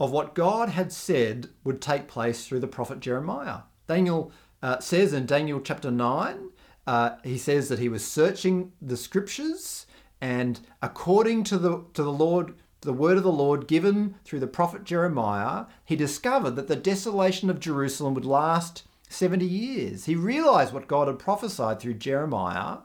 of 0.00 0.10
what 0.10 0.34
God 0.34 0.70
had 0.70 0.92
said 0.92 1.50
would 1.64 1.80
take 1.82 2.08
place 2.08 2.46
through 2.46 2.60
the 2.60 2.66
prophet 2.66 3.00
Jeremiah. 3.00 3.60
Daniel 3.86 4.32
uh, 4.62 4.78
says 4.80 5.12
in 5.12 5.26
Daniel 5.26 5.60
chapter 5.60 5.90
9, 5.90 6.50
uh, 6.86 7.10
he 7.22 7.38
says 7.38 7.68
that 7.68 7.78
he 7.78 7.88
was 7.88 8.06
searching 8.06 8.72
the 8.80 8.96
scriptures 8.96 9.86
and 10.22 10.60
according 10.80 11.42
to 11.42 11.58
the, 11.58 11.82
to 11.94 12.02
the 12.04 12.12
Lord, 12.12 12.54
the 12.82 12.92
word 12.92 13.16
of 13.16 13.24
the 13.24 13.32
Lord 13.32 13.66
given 13.66 14.14
through 14.24 14.38
the 14.38 14.46
prophet 14.46 14.84
Jeremiah, 14.84 15.64
he 15.84 15.96
discovered 15.96 16.52
that 16.52 16.68
the 16.68 16.76
desolation 16.76 17.50
of 17.50 17.58
Jerusalem 17.58 18.14
would 18.14 18.24
last 18.24 18.84
70 19.08 19.44
years. 19.44 20.04
He 20.04 20.14
realized 20.14 20.72
what 20.72 20.86
God 20.86 21.08
had 21.08 21.18
prophesied 21.18 21.80
through 21.80 21.94
Jeremiah, 21.94 22.78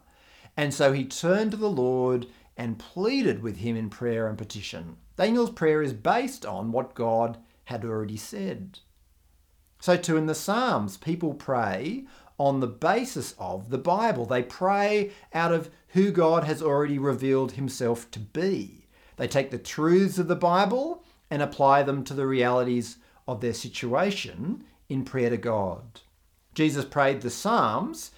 and 0.58 0.74
so 0.74 0.92
he 0.94 1.06
turned 1.06 1.52
to 1.52 1.58
the 1.58 1.70
Lord 1.70 2.26
and 2.58 2.80
pleaded 2.80 3.44
with 3.44 3.58
him 3.58 3.78
in 3.78 3.92
prayer 3.92 4.28
and 4.28 4.36
petition. 4.36 4.98
Daniel's 5.16 5.52
prayer 5.52 5.84
is 5.84 5.94
based 5.94 6.44
on 6.44 6.72
what 6.72 6.96
God 6.96 7.38
had 7.66 7.86
already 7.86 8.18
said. 8.18 8.80
So, 9.80 9.96
too, 9.98 10.18
in 10.18 10.26
the 10.26 10.36
Psalms, 10.36 10.98
people 10.98 11.34
pray 11.34 12.06
on 12.38 12.60
the 12.60 12.68
basis 12.68 13.36
of 13.40 13.70
the 13.70 13.78
Bible. 13.78 14.26
They 14.26 14.44
pray 14.44 15.12
out 15.34 15.52
of 15.52 15.70
who 15.90 16.12
God 16.12 16.44
has 16.44 16.62
already 16.62 17.00
revealed 17.00 17.54
himself 17.54 18.10
to 18.12 18.20
be. 18.20 18.88
They 19.18 19.28
take 19.28 19.52
the 19.52 19.58
truths 19.58 20.20
of 20.20 20.28
the 20.28 20.36
Bible 20.36 21.04
and 21.30 21.42
apply 21.42 21.84
them 21.84 22.04
to 22.06 22.14
the 22.14 22.28
realities 22.28 22.98
of 23.28 23.42
their 23.42 23.54
situation 23.54 24.64
in 24.90 25.04
prayer 25.04 25.30
to 25.30 25.38
God. 25.38 26.02
Jesus 26.54 26.86
prayed 26.86 27.22
the 27.22 27.30
Psalms 27.30 28.12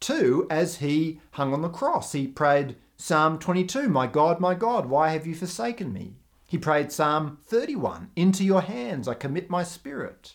too 0.00 0.46
as 0.50 0.76
he 0.76 1.20
hung 1.32 1.52
on 1.52 1.62
the 1.62 1.68
cross. 1.68 2.12
He 2.12 2.26
prayed 2.26 2.76
Psalm 2.96 3.38
22, 3.38 3.88
My 3.88 4.06
God, 4.06 4.40
my 4.40 4.54
God, 4.54 4.86
why 4.86 5.10
have 5.10 5.26
you 5.26 5.34
forsaken 5.34 5.92
me? 5.92 6.16
He 6.46 6.58
prayed 6.58 6.90
Psalm 6.90 7.38
31, 7.44 8.10
Into 8.16 8.44
your 8.44 8.62
hands 8.62 9.06
I 9.06 9.14
commit 9.14 9.48
my 9.48 9.62
spirit. 9.62 10.34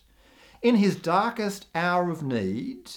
In 0.65 0.77
his 0.77 0.95
darkest 0.95 1.67
hour 1.75 2.09
of 2.09 2.23
need, 2.23 2.89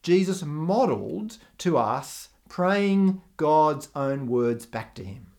Jesus 0.00 0.44
modelled 0.44 1.38
to 1.58 1.76
us 1.76 2.28
praying 2.48 3.20
God's 3.36 3.88
own 3.96 4.28
words 4.28 4.64
back 4.64 4.94
to 4.94 5.02
him. 5.02 5.32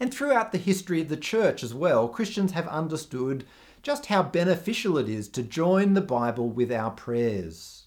And 0.00 0.12
throughout 0.12 0.50
the 0.50 0.58
history 0.58 1.02
of 1.02 1.08
the 1.08 1.16
church 1.16 1.62
as 1.62 1.72
well, 1.72 2.08
Christians 2.08 2.50
have 2.50 2.66
understood 2.66 3.44
just 3.84 4.06
how 4.06 4.24
beneficial 4.24 4.98
it 4.98 5.08
is 5.08 5.28
to 5.28 5.44
join 5.44 5.94
the 5.94 6.00
Bible 6.00 6.48
with 6.48 6.72
our 6.72 6.90
prayers. 6.90 7.84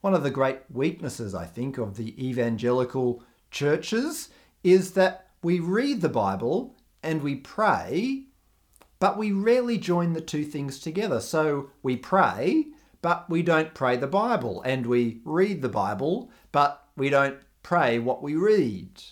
One 0.00 0.14
of 0.14 0.24
the 0.24 0.32
great 0.32 0.62
weaknesses, 0.68 1.32
I 1.32 1.44
think, 1.44 1.78
of 1.78 1.96
the 1.96 2.12
evangelical 2.20 3.22
churches 3.52 4.30
is 4.64 4.94
that 4.94 5.28
we 5.44 5.60
read 5.60 6.00
the 6.00 6.08
Bible 6.08 6.74
and 7.04 7.22
we 7.22 7.36
pray, 7.36 8.24
but 8.98 9.16
we 9.16 9.32
rarely 9.32 9.78
join 9.78 10.12
the 10.12 10.20
two 10.20 10.44
things 10.44 10.78
together. 10.78 11.20
So 11.20 11.70
we 11.82 11.96
pray, 11.96 12.66
but 13.02 13.28
we 13.30 13.42
don't 13.42 13.74
pray 13.74 13.96
the 13.96 14.06
Bible, 14.06 14.62
and 14.62 14.86
we 14.86 15.20
read 15.24 15.62
the 15.62 15.68
Bible, 15.68 16.30
but 16.52 16.88
we 16.96 17.10
don't 17.10 17.38
pray 17.62 17.98
what 17.98 18.22
we 18.22 18.34
read. 18.34 19.02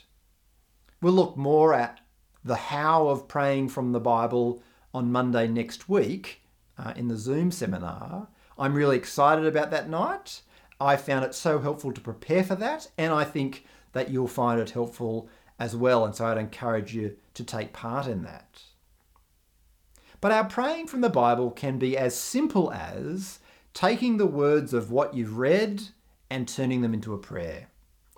We'll 1.00 1.12
look 1.12 1.37
more 1.37 1.75
at 1.75 2.00
the 2.43 2.57
how 2.57 3.09
of 3.09 3.28
praying 3.28 3.69
from 3.69 3.93
the 3.93 4.00
Bible 4.00 4.62
on 4.95 5.12
Monday 5.12 5.47
next 5.47 5.88
week 5.88 6.43
uh, 6.78 6.93
in 6.97 7.09
the 7.09 7.16
Zoom 7.16 7.50
seminar. 7.50 8.28
I'm 8.59 8.75
really 8.75 8.97
excited 8.97 9.47
about 9.47 9.71
that 9.71 9.88
night. 9.88 10.43
I 10.81 10.97
found 10.97 11.25
it 11.25 11.35
so 11.35 11.59
helpful 11.59 11.93
to 11.93 12.00
prepare 12.00 12.45
for 12.45 12.55
that, 12.57 12.88
and 12.99 13.12
I 13.12 13.25
think 13.25 13.66
that 13.93 14.11
you'll 14.11 14.28
find 14.28 14.61
it 14.61 14.71
helpful 14.71 15.28
as 15.59 15.75
well. 15.75 16.05
And 16.05 16.14
so 16.14 16.26
I'd 16.26 16.38
encourage 16.38 16.95
you 16.95 17.16
to 17.35 17.45
take 17.45 17.73
part 17.73 18.07
in 18.07 18.23
that. 18.23 18.62
But 20.20 20.32
our 20.32 20.44
praying 20.44 20.88
from 20.88 21.00
the 21.00 21.11
Bible 21.11 21.50
can 21.50 21.78
be 21.78 21.96
as 21.96 22.16
simple 22.16 22.73
as 22.73 23.38
taking 23.75 24.16
the 24.16 24.26
words 24.26 24.73
of 24.73 24.90
what 24.90 25.14
you've 25.14 25.37
read 25.37 25.82
and 26.30 26.49
turning 26.49 26.80
them 26.80 26.94
into 26.94 27.14
a 27.14 27.18
prayer, 27.18 27.68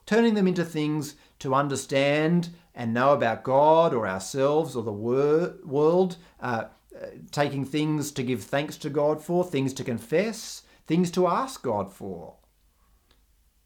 turning 0.06 0.34
them 0.34 0.46
into 0.46 0.64
things 0.64 1.16
to 1.40 1.54
understand 1.54 2.50
and 2.74 2.94
know 2.94 3.12
about 3.12 3.42
God 3.42 3.92
or 3.92 4.06
ourselves 4.06 4.76
or 4.76 4.82
the 4.82 4.92
wor- 4.92 5.54
world, 5.64 6.16
uh, 6.40 6.64
uh, 6.96 7.06
taking 7.32 7.64
things 7.64 8.12
to 8.12 8.22
give 8.22 8.42
thanks 8.42 8.76
to 8.78 8.90
God 8.90 9.22
for, 9.22 9.44
things 9.44 9.72
to 9.74 9.84
confess, 9.84 10.62
things 10.86 11.10
to 11.10 11.26
ask 11.26 11.62
God 11.62 11.92
for. 11.92 12.34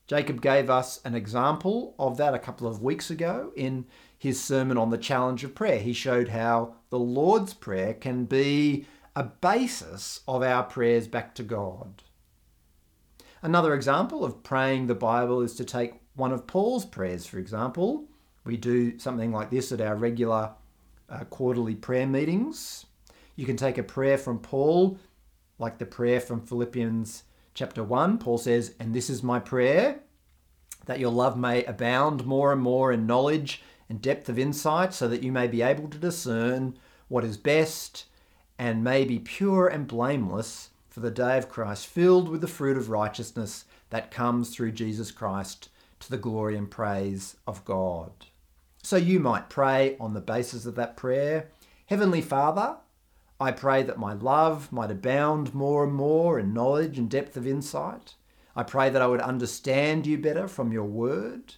Jacob 0.06 0.42
gave 0.42 0.68
us 0.68 1.00
an 1.04 1.14
example 1.14 1.94
of 1.98 2.16
that 2.16 2.34
a 2.34 2.38
couple 2.38 2.66
of 2.66 2.82
weeks 2.82 3.10
ago 3.10 3.52
in 3.56 3.86
his 4.22 4.40
sermon 4.40 4.78
on 4.78 4.90
the 4.90 4.96
challenge 4.96 5.42
of 5.42 5.52
prayer. 5.52 5.80
He 5.80 5.92
showed 5.92 6.28
how 6.28 6.76
the 6.90 6.98
Lord's 6.98 7.54
Prayer 7.54 7.92
can 7.92 8.24
be 8.24 8.86
a 9.16 9.24
basis 9.24 10.20
of 10.28 10.44
our 10.44 10.62
prayers 10.62 11.08
back 11.08 11.34
to 11.34 11.42
God. 11.42 12.04
Another 13.42 13.74
example 13.74 14.24
of 14.24 14.44
praying 14.44 14.86
the 14.86 14.94
Bible 14.94 15.40
is 15.40 15.56
to 15.56 15.64
take 15.64 15.94
one 16.14 16.30
of 16.30 16.46
Paul's 16.46 16.84
prayers, 16.84 17.26
for 17.26 17.40
example. 17.40 18.04
We 18.44 18.56
do 18.56 18.96
something 18.96 19.32
like 19.32 19.50
this 19.50 19.72
at 19.72 19.80
our 19.80 19.96
regular 19.96 20.52
uh, 21.08 21.24
quarterly 21.24 21.74
prayer 21.74 22.06
meetings. 22.06 22.86
You 23.34 23.44
can 23.44 23.56
take 23.56 23.76
a 23.76 23.82
prayer 23.82 24.18
from 24.18 24.38
Paul, 24.38 25.00
like 25.58 25.78
the 25.78 25.84
prayer 25.84 26.20
from 26.20 26.46
Philippians 26.46 27.24
chapter 27.54 27.82
1. 27.82 28.18
Paul 28.18 28.38
says, 28.38 28.76
And 28.78 28.94
this 28.94 29.10
is 29.10 29.24
my 29.24 29.40
prayer, 29.40 29.98
that 30.86 31.00
your 31.00 31.10
love 31.10 31.36
may 31.36 31.64
abound 31.64 32.24
more 32.24 32.52
and 32.52 32.62
more 32.62 32.92
in 32.92 33.04
knowledge 33.04 33.60
and 33.92 34.00
depth 34.00 34.30
of 34.30 34.38
insight, 34.38 34.94
so 34.94 35.06
that 35.06 35.22
you 35.22 35.30
may 35.30 35.46
be 35.46 35.60
able 35.60 35.86
to 35.86 35.98
discern 35.98 36.78
what 37.08 37.24
is 37.24 37.36
best 37.36 38.06
and 38.58 38.82
may 38.82 39.04
be 39.04 39.18
pure 39.18 39.68
and 39.68 39.86
blameless 39.86 40.70
for 40.88 41.00
the 41.00 41.10
day 41.10 41.36
of 41.36 41.50
Christ, 41.50 41.86
filled 41.86 42.30
with 42.30 42.40
the 42.40 42.48
fruit 42.48 42.78
of 42.78 42.88
righteousness 42.88 43.66
that 43.90 44.10
comes 44.10 44.48
through 44.48 44.72
Jesus 44.72 45.10
Christ 45.10 45.68
to 46.00 46.10
the 46.10 46.16
glory 46.16 46.56
and 46.56 46.70
praise 46.70 47.36
of 47.46 47.62
God. 47.66 48.12
So 48.82 48.96
you 48.96 49.20
might 49.20 49.50
pray 49.50 49.98
on 50.00 50.14
the 50.14 50.22
basis 50.22 50.64
of 50.64 50.74
that 50.76 50.96
prayer 50.96 51.50
Heavenly 51.86 52.22
Father, 52.22 52.76
I 53.38 53.52
pray 53.52 53.82
that 53.82 53.98
my 53.98 54.14
love 54.14 54.72
might 54.72 54.90
abound 54.90 55.52
more 55.52 55.84
and 55.84 55.92
more 55.92 56.38
in 56.38 56.54
knowledge 56.54 56.96
and 56.96 57.10
depth 57.10 57.36
of 57.36 57.46
insight. 57.46 58.14
I 58.56 58.62
pray 58.62 58.88
that 58.88 59.02
I 59.02 59.06
would 59.06 59.20
understand 59.20 60.06
you 60.06 60.16
better 60.16 60.48
from 60.48 60.72
your 60.72 60.86
word. 60.86 61.56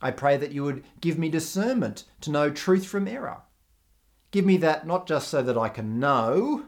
I 0.00 0.10
pray 0.10 0.36
that 0.36 0.52
you 0.52 0.64
would 0.64 0.84
give 1.00 1.18
me 1.18 1.28
discernment 1.28 2.04
to 2.22 2.30
know 2.30 2.50
truth 2.50 2.86
from 2.86 3.08
error. 3.08 3.42
Give 4.30 4.44
me 4.44 4.56
that 4.58 4.86
not 4.86 5.06
just 5.06 5.28
so 5.28 5.42
that 5.42 5.56
I 5.56 5.68
can 5.68 5.98
know, 5.98 6.66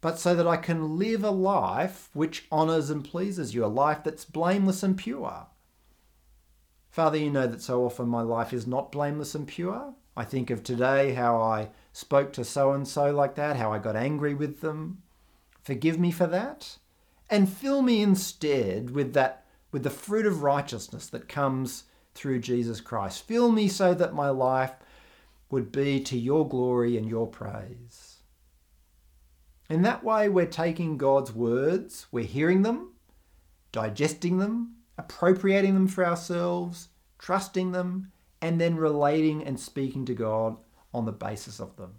but 0.00 0.18
so 0.18 0.34
that 0.34 0.46
I 0.46 0.56
can 0.56 0.98
live 0.98 1.24
a 1.24 1.30
life 1.30 2.08
which 2.12 2.46
honours 2.50 2.90
and 2.90 3.04
pleases 3.04 3.54
you, 3.54 3.64
a 3.64 3.66
life 3.66 4.04
that's 4.04 4.24
blameless 4.24 4.82
and 4.82 4.96
pure. 4.96 5.46
Father, 6.90 7.18
you 7.18 7.30
know 7.30 7.46
that 7.46 7.62
so 7.62 7.84
often 7.84 8.08
my 8.08 8.22
life 8.22 8.52
is 8.52 8.66
not 8.66 8.92
blameless 8.92 9.34
and 9.34 9.46
pure. 9.46 9.94
I 10.16 10.24
think 10.24 10.50
of 10.50 10.62
today 10.62 11.14
how 11.14 11.40
I 11.40 11.70
spoke 11.92 12.32
to 12.34 12.44
so 12.44 12.72
and 12.72 12.86
so 12.86 13.10
like 13.10 13.34
that, 13.36 13.56
how 13.56 13.72
I 13.72 13.78
got 13.78 13.96
angry 13.96 14.34
with 14.34 14.60
them. 14.60 15.02
Forgive 15.62 15.98
me 15.98 16.10
for 16.10 16.26
that. 16.26 16.78
And 17.28 17.48
fill 17.48 17.82
me 17.82 18.02
instead 18.02 18.90
with 18.90 19.12
that 19.14 19.44
with 19.70 19.84
the 19.84 19.90
fruit 19.90 20.26
of 20.26 20.42
righteousness 20.42 21.06
that 21.08 21.28
comes 21.28 21.84
through 22.14 22.40
Jesus 22.40 22.80
Christ. 22.80 23.26
Fill 23.26 23.52
me 23.52 23.68
so 23.68 23.94
that 23.94 24.14
my 24.14 24.28
life 24.28 24.72
would 25.50 25.72
be 25.72 26.00
to 26.00 26.18
your 26.18 26.48
glory 26.48 26.96
and 26.96 27.08
your 27.08 27.26
praise. 27.26 28.18
In 29.68 29.82
that 29.82 30.02
way, 30.02 30.28
we're 30.28 30.46
taking 30.46 30.96
God's 30.96 31.32
words, 31.32 32.06
we're 32.10 32.24
hearing 32.24 32.62
them, 32.62 32.92
digesting 33.72 34.38
them, 34.38 34.76
appropriating 34.98 35.74
them 35.74 35.86
for 35.86 36.04
ourselves, 36.04 36.88
trusting 37.18 37.72
them, 37.72 38.10
and 38.42 38.60
then 38.60 38.76
relating 38.76 39.44
and 39.44 39.60
speaking 39.60 40.04
to 40.06 40.14
God 40.14 40.56
on 40.92 41.04
the 41.04 41.12
basis 41.12 41.60
of 41.60 41.76
them. 41.76 41.94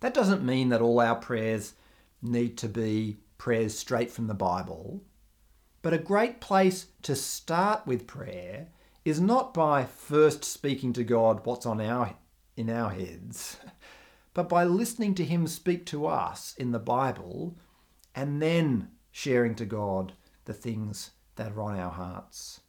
That 0.00 0.14
doesn't 0.14 0.44
mean 0.44 0.68
that 0.68 0.82
all 0.82 1.00
our 1.00 1.16
prayers 1.16 1.74
need 2.20 2.58
to 2.58 2.68
be 2.68 3.18
prayers 3.38 3.78
straight 3.78 4.10
from 4.10 4.26
the 4.26 4.34
Bible, 4.34 5.02
but 5.82 5.92
a 5.92 5.98
great 5.98 6.40
place 6.40 6.86
to 7.02 7.14
start 7.14 7.86
with 7.86 8.06
prayer 8.06 8.68
is 9.04 9.20
not 9.20 9.54
by 9.54 9.84
first 9.84 10.44
speaking 10.44 10.92
to 10.92 11.04
God 11.04 11.44
what's 11.44 11.66
on 11.66 11.80
our 11.80 12.14
in 12.56 12.68
our 12.68 12.90
heads, 12.90 13.58
but 14.34 14.48
by 14.48 14.64
listening 14.64 15.14
to 15.14 15.24
him 15.24 15.46
speak 15.46 15.86
to 15.86 16.06
us 16.06 16.54
in 16.58 16.72
the 16.72 16.78
Bible 16.78 17.56
and 18.14 18.42
then 18.42 18.88
sharing 19.12 19.54
to 19.54 19.64
God 19.64 20.12
the 20.44 20.52
things 20.52 21.10
that 21.36 21.52
are 21.52 21.62
on 21.62 21.78
our 21.78 21.92
hearts. 21.92 22.60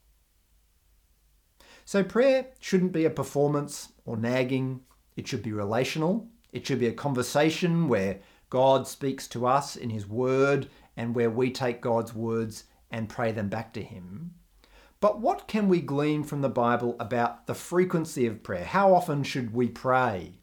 So 1.86 2.04
prayer 2.04 2.48
shouldn't 2.60 2.92
be 2.92 3.06
a 3.06 3.10
performance 3.10 3.90
or 4.06 4.16
nagging. 4.16 4.82
It 5.16 5.28
should 5.28 5.42
be 5.42 5.52
relational. 5.52 6.28
It 6.52 6.68
should 6.68 6.80
be 6.80 6.88
a 6.88 6.94
conversation 6.94 7.88
where 7.88 8.20
God 8.52 8.88
speaks 8.88 9.28
to 9.30 9.48
us 9.48 9.76
in 9.76 9.90
his 9.90 10.08
word 10.08 10.70
and 10.96 11.16
where 11.16 11.32
we 11.32 11.50
take 11.50 11.82
God's 11.82 12.14
words 12.14 12.66
and 12.92 13.10
pray 13.10 13.32
them 13.32 13.50
back 13.50 13.74
to 13.74 13.84
him. 13.84 14.36
But 15.00 15.22
what 15.22 15.48
can 15.48 15.70
we 15.70 15.80
glean 15.80 16.24
from 16.24 16.42
the 16.42 16.50
Bible 16.50 16.96
about 17.00 17.48
the 17.48 17.56
frequency 17.56 18.26
of 18.26 18.44
prayer? 18.44 18.66
How 18.66 18.94
often 18.94 19.24
should 19.24 19.54
we 19.54 19.70
pray? 19.70 20.40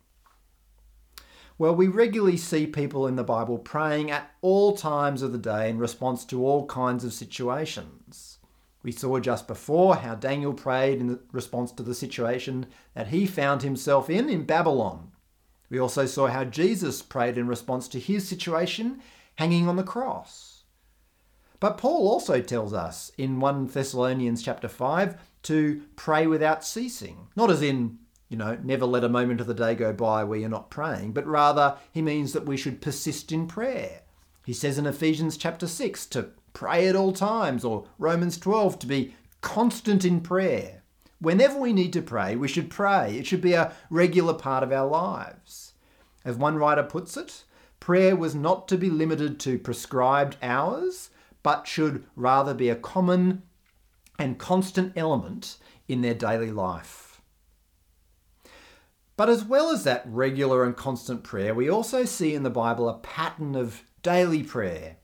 Well, 1.59 1.75
we 1.75 1.89
regularly 1.89 2.37
see 2.37 2.67
people 2.67 3.07
in 3.07 3.17
the 3.17 3.25
Bible 3.25 3.59
praying 3.59 4.11
at 4.11 4.31
all 4.43 4.77
times 4.77 5.23
of 5.23 5.33
the 5.33 5.39
day 5.39 5.71
in 5.71 5.79
response 5.79 6.25
to 6.27 6.45
all 6.45 6.67
kinds 6.67 7.05
of 7.05 7.13
situations. 7.13 8.39
We 8.83 8.93
saw 8.93 9.19
just 9.19 9.47
before 9.47 9.97
how 9.97 10.15
Daniel 10.15 10.55
prayed 10.55 11.01
in 11.01 11.19
response 11.33 11.73
to 11.73 11.83
the 11.83 11.95
situation 11.95 12.67
that 12.95 13.09
he 13.09 13.27
found 13.27 13.63
himself 13.63 14.09
in 14.09 14.29
in 14.29 14.45
Babylon. 14.45 15.13
We 15.69 15.79
also 15.79 16.07
saw 16.07 16.29
how 16.29 16.45
Jesus 16.45 17.03
prayed 17.03 17.37
in 17.37 17.49
response 17.49 17.89
to 17.89 17.99
his 17.99 18.29
situation 18.29 19.03
hanging 19.35 19.69
on 19.69 19.77
the 19.77 19.83
cross. 19.83 20.56
But 21.67 21.79
Paul 21.79 22.07
also 22.07 22.41
tells 22.41 22.73
us 22.73 23.11
in 23.19 23.41
1 23.41 23.67
Thessalonians 23.67 24.41
chapter 24.41 24.69
5 24.69 25.17
to 25.43 25.83
pray 25.97 26.29
without 26.29 26.65
ceasing. 26.65 27.27
Not 27.35 27.51
as 27.51 27.61
in, 27.61 27.99
you 28.29 28.37
know, 28.37 28.57
never 28.63 28.87
let 28.87 29.03
a 29.03 29.09
moment 29.09 29.41
of 29.41 29.49
the 29.49 29.53
day 29.53 29.75
go 29.75 29.93
by 29.93 30.23
where 30.23 30.39
you're 30.39 30.49
not 30.49 30.71
praying, 30.71 31.11
but 31.11 31.27
rather 31.27 31.77
he 31.91 32.03
means 32.03 32.33
that 32.35 32.47
we 32.47 32.57
should 32.57 32.81
persist 32.81 33.33
in 33.33 33.49
prayer. 33.49 34.03
He 34.45 34.53
says 34.53 34.79
in 34.79 34.87
Ephesians 34.87 35.37
chapter 35.37 35.67
6 35.67 36.07
to 36.07 36.29
pray 36.53 36.87
at 36.87 36.95
all 36.95 37.13
times, 37.13 37.65
or 37.65 37.89
Romans 37.99 38.39
12 38.39 38.79
to 38.79 38.87
be 38.87 39.17
constant 39.41 40.05
in 40.05 40.21
prayer. 40.21 40.85
Whenever 41.19 41.59
we 41.59 41.73
need 41.73 41.93
to 41.95 42.01
pray, 42.01 42.37
we 42.37 42.47
should 42.47 42.71
pray. 42.71 43.19
It 43.19 43.27
should 43.27 43.43
be 43.43 43.55
a 43.55 43.73
regular 43.91 44.35
part 44.35 44.63
of 44.63 44.71
our 44.71 44.87
lives. 44.87 45.73
As 46.25 46.37
one 46.37 46.59
writer 46.59 46.85
puts 46.85 47.17
it, 47.17 47.43
prayer 47.81 48.15
was 48.15 48.37
not 48.37 48.69
to 48.69 48.79
be 48.79 48.89
limited 48.89 49.41
to 49.41 49.59
prescribed 49.59 50.37
hours, 50.41 51.11
but 51.47 51.65
should 51.65 52.03
rather 52.17 52.53
be 52.53 52.69
a 52.69 52.75
common 52.75 53.41
and 54.19 54.37
constant 54.37 54.93
element 54.97 55.59
in 55.87 56.01
their 56.01 56.13
daily 56.13 56.51
life. 56.51 57.21
But 59.17 59.29
as 59.29 59.45
well 59.45 59.71
as 59.71 59.85
that 59.85 60.03
regular 60.09 60.65
and 60.65 60.77
constant 60.77 61.23
prayer, 61.23 61.55
we 61.55 61.71
also 61.71 62.05
see 62.05 62.35
in 62.35 62.43
the 62.43 62.51
Bible 62.51 62.89
a 62.89 62.99
pattern 62.99 63.55
of 63.55 63.85
daily 64.03 64.43
prayer. 64.43 64.97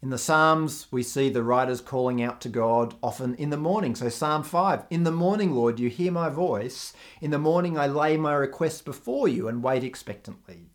In 0.00 0.10
the 0.10 0.18
Psalms, 0.18 0.86
we 0.92 1.02
see 1.02 1.30
the 1.30 1.42
writers 1.42 1.80
calling 1.80 2.22
out 2.22 2.40
to 2.42 2.48
God 2.48 2.94
often 3.02 3.34
in 3.34 3.50
the 3.50 3.56
morning. 3.56 3.96
So, 3.96 4.10
Psalm 4.10 4.44
5 4.44 4.84
In 4.88 5.02
the 5.02 5.10
morning, 5.10 5.50
Lord, 5.50 5.80
you 5.80 5.88
hear 5.88 6.12
my 6.12 6.28
voice. 6.28 6.92
In 7.20 7.32
the 7.32 7.40
morning, 7.40 7.76
I 7.76 7.88
lay 7.88 8.16
my 8.16 8.34
requests 8.34 8.82
before 8.82 9.26
you 9.26 9.48
and 9.48 9.64
wait 9.64 9.82
expectantly. 9.82 10.70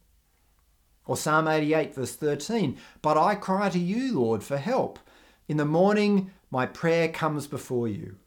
Or 1.10 1.18
Psalm 1.18 1.48
88, 1.48 1.96
verse 1.96 2.16
13 2.16 2.78
But 3.02 3.18
I 3.18 3.34
cry 3.34 3.70
to 3.70 3.80
you, 3.80 4.20
Lord, 4.20 4.44
for 4.44 4.58
help. 4.58 5.00
In 5.48 5.58
the 5.58 5.66
morning, 5.66 6.30
my 6.52 6.68
prayer 6.68 7.10
comes 7.10 7.48
before 7.48 7.88
you. 7.88 8.18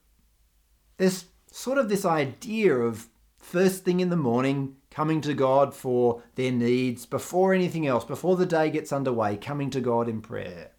There's 0.97 1.27
sort 1.53 1.79
of 1.79 1.89
this 1.89 2.05
idea 2.05 2.77
of 2.77 3.07
first 3.39 3.85
thing 3.85 4.01
in 4.01 4.11
the 4.11 4.17
morning, 4.17 4.79
coming 4.91 5.21
to 5.21 5.33
God 5.33 5.77
for 5.77 6.25
their 6.35 6.51
needs 6.51 7.07
before 7.07 7.55
anything 7.55 7.87
else, 7.87 8.05
before 8.05 8.35
the 8.35 8.47
day 8.47 8.69
gets 8.69 8.93
underway, 8.93 9.37
coming 9.37 9.71
to 9.71 9.81
God 9.81 10.09
in 10.09 10.21
prayer. 10.21 10.73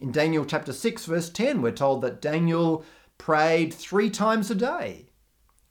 In 0.00 0.12
Daniel 0.12 0.46
chapter 0.46 0.72
6, 0.72 1.04
verse 1.04 1.28
10, 1.28 1.60
we're 1.60 1.72
told 1.72 2.00
that 2.00 2.22
Daniel 2.22 2.86
prayed 3.18 3.74
three 3.74 4.08
times 4.08 4.50
a 4.50 4.54
day. 4.54 5.10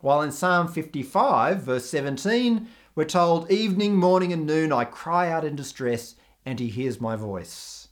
While 0.01 0.21
in 0.21 0.31
Psalm 0.31 0.67
55, 0.67 1.63
verse 1.63 1.89
17, 1.89 2.67
we're 2.95 3.05
told, 3.05 3.49
Evening, 3.49 3.95
morning, 3.95 4.33
and 4.33 4.45
noon 4.45 4.71
I 4.71 4.85
cry 4.85 5.29
out 5.29 5.45
in 5.45 5.55
distress, 5.55 6.15
and 6.45 6.59
he 6.59 6.67
hears 6.67 6.99
my 6.99 7.15
voice. 7.15 7.87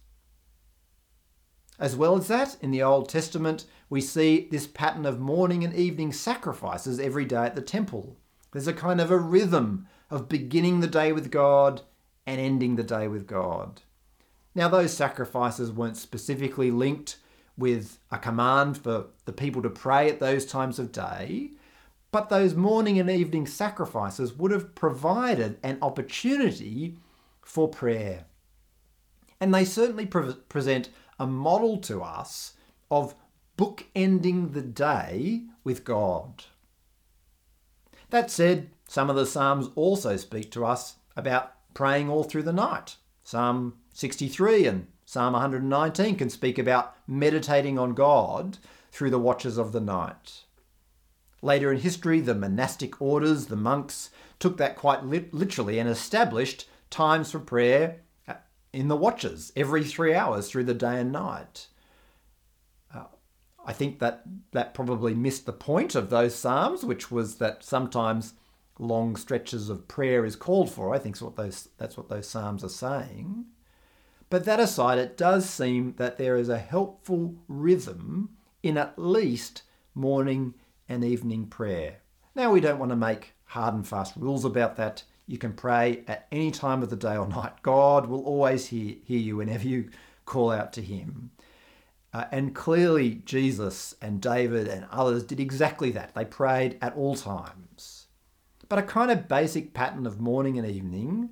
As 1.79 1.95
well 1.95 2.17
as 2.17 2.27
that, 2.27 2.57
in 2.61 2.71
the 2.71 2.83
Old 2.83 3.07
Testament, 3.07 3.65
we 3.89 4.01
see 4.01 4.47
this 4.51 4.67
pattern 4.67 5.05
of 5.05 5.19
morning 5.19 5.63
and 5.63 5.73
evening 5.73 6.11
sacrifices 6.11 6.99
every 6.99 7.23
day 7.23 7.45
at 7.45 7.55
the 7.55 7.61
temple. 7.61 8.17
There's 8.51 8.67
a 8.67 8.73
kind 8.73 8.99
of 8.99 9.11
a 9.11 9.17
rhythm 9.17 9.87
of 10.09 10.27
beginning 10.27 10.81
the 10.81 10.87
day 10.87 11.13
with 11.13 11.31
God 11.31 11.81
and 12.25 12.39
ending 12.39 12.75
the 12.75 12.83
day 12.83 13.07
with 13.07 13.25
God. 13.25 13.81
Now, 14.53 14.67
those 14.67 14.91
sacrifices 14.91 15.71
weren't 15.71 15.95
specifically 15.95 16.71
linked 16.71 17.17
with 17.57 17.99
a 18.11 18.17
command 18.17 18.77
for 18.77 19.05
the 19.25 19.33
people 19.33 19.61
to 19.61 19.69
pray 19.69 20.09
at 20.09 20.19
those 20.19 20.45
times 20.45 20.79
of 20.79 20.91
day, 20.91 21.51
but 22.11 22.29
those 22.29 22.55
morning 22.55 22.99
and 22.99 23.09
evening 23.09 23.45
sacrifices 23.45 24.33
would 24.33 24.51
have 24.51 24.75
provided 24.75 25.57
an 25.63 25.77
opportunity 25.81 26.97
for 27.41 27.67
prayer. 27.67 28.25
And 29.39 29.53
they 29.53 29.65
certainly 29.65 30.05
pre- 30.05 30.33
present 30.49 30.89
a 31.19 31.27
model 31.27 31.77
to 31.77 32.01
us 32.01 32.53
of 32.89 33.15
bookending 33.57 34.53
the 34.53 34.61
day 34.61 35.43
with 35.63 35.83
God. 35.83 36.45
That 38.09 38.31
said, 38.31 38.71
some 38.87 39.09
of 39.09 39.15
the 39.15 39.25
Psalms 39.25 39.69
also 39.75 40.17
speak 40.17 40.51
to 40.51 40.65
us 40.65 40.95
about 41.15 41.53
praying 41.73 42.09
all 42.09 42.23
through 42.23 42.43
the 42.43 42.53
night. 42.53 42.95
Psalm 43.23 43.75
63 43.93 44.65
and 44.65 44.87
Psalm 45.05 45.33
119 45.33 46.15
can 46.15 46.29
speak 46.29 46.57
about 46.57 46.95
meditating 47.07 47.77
on 47.77 47.93
God 47.93 48.57
through 48.91 49.11
the 49.11 49.19
watches 49.19 49.57
of 49.57 49.71
the 49.71 49.81
night. 49.81 50.43
Later 51.41 51.71
in 51.71 51.79
history, 51.79 52.19
the 52.19 52.35
monastic 52.35 53.01
orders, 53.01 53.45
the 53.45 53.55
monks, 53.55 54.09
took 54.39 54.57
that 54.57 54.75
quite 54.75 55.05
literally 55.05 55.79
and 55.79 55.89
established 55.89 56.67
times 56.89 57.31
for 57.31 57.39
prayer 57.39 58.01
uh, 58.27 58.35
in 58.73 58.87
the 58.87 58.95
watches 58.95 59.51
every 59.55 59.83
three 59.83 60.13
hours 60.13 60.49
through 60.49 60.65
the 60.65 60.73
day 60.73 60.99
and 60.99 61.11
night. 61.11 61.67
Uh, 62.93 63.03
I 63.65 63.73
think 63.73 63.99
that 63.99 64.23
that 64.51 64.73
probably 64.73 65.13
missed 65.13 65.45
the 65.45 65.53
point 65.53 65.95
of 65.95 66.09
those 66.09 66.35
psalms, 66.35 66.83
which 66.83 67.11
was 67.11 67.35
that 67.35 67.63
sometimes 67.63 68.33
long 68.77 69.15
stretches 69.15 69.69
of 69.69 69.87
prayer 69.87 70.25
is 70.25 70.35
called 70.35 70.71
for. 70.71 70.93
I 70.93 70.99
think 70.99 71.19
what 71.19 71.35
those, 71.35 71.69
that's 71.77 71.97
what 71.97 72.09
those 72.09 72.27
psalms 72.27 72.63
are 72.63 72.69
saying. 72.69 73.45
But 74.29 74.45
that 74.45 74.59
aside, 74.59 74.99
it 74.99 75.17
does 75.17 75.49
seem 75.49 75.95
that 75.97 76.17
there 76.17 76.37
is 76.37 76.49
a 76.49 76.59
helpful 76.59 77.35
rhythm 77.47 78.29
in 78.61 78.77
at 78.77 78.97
least 78.97 79.63
morning 79.95 80.53
and 80.89 81.05
evening 81.05 81.45
prayer. 81.45 81.97
Now, 82.35 82.51
we 82.51 82.59
don't 82.59 82.79
want 82.79 82.91
to 82.91 82.95
make 82.95 83.33
hard 83.45 83.73
and 83.73 83.87
fast 83.87 84.15
rules 84.17 84.43
about 84.43 84.75
that. 84.77 85.03
You 85.27 85.37
can 85.37 85.53
pray 85.53 86.03
at 86.07 86.27
any 86.31 86.51
time 86.51 86.81
of 86.83 86.89
the 86.89 86.95
day 86.95 87.15
or 87.15 87.27
night. 87.27 87.61
God 87.61 88.07
will 88.07 88.23
always 88.23 88.67
hear, 88.67 88.95
hear 89.05 89.19
you 89.19 89.37
whenever 89.37 89.67
you 89.67 89.89
call 90.25 90.51
out 90.51 90.73
to 90.73 90.81
Him. 90.81 91.31
Uh, 92.11 92.25
and 92.31 92.55
clearly, 92.55 93.21
Jesus 93.25 93.93
and 94.01 94.19
David 94.19 94.67
and 94.67 94.87
others 94.91 95.23
did 95.23 95.39
exactly 95.39 95.91
that. 95.91 96.15
They 96.15 96.25
prayed 96.25 96.77
at 96.81 96.95
all 96.95 97.15
times. 97.15 98.07
But 98.67 98.79
a 98.79 98.83
kind 98.83 99.11
of 99.11 99.27
basic 99.27 99.73
pattern 99.73 100.05
of 100.05 100.19
morning 100.19 100.57
and 100.57 100.67
evening 100.67 101.31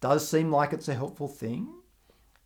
does 0.00 0.28
seem 0.28 0.50
like 0.50 0.72
it's 0.72 0.88
a 0.88 0.94
helpful 0.94 1.28
thing. 1.28 1.68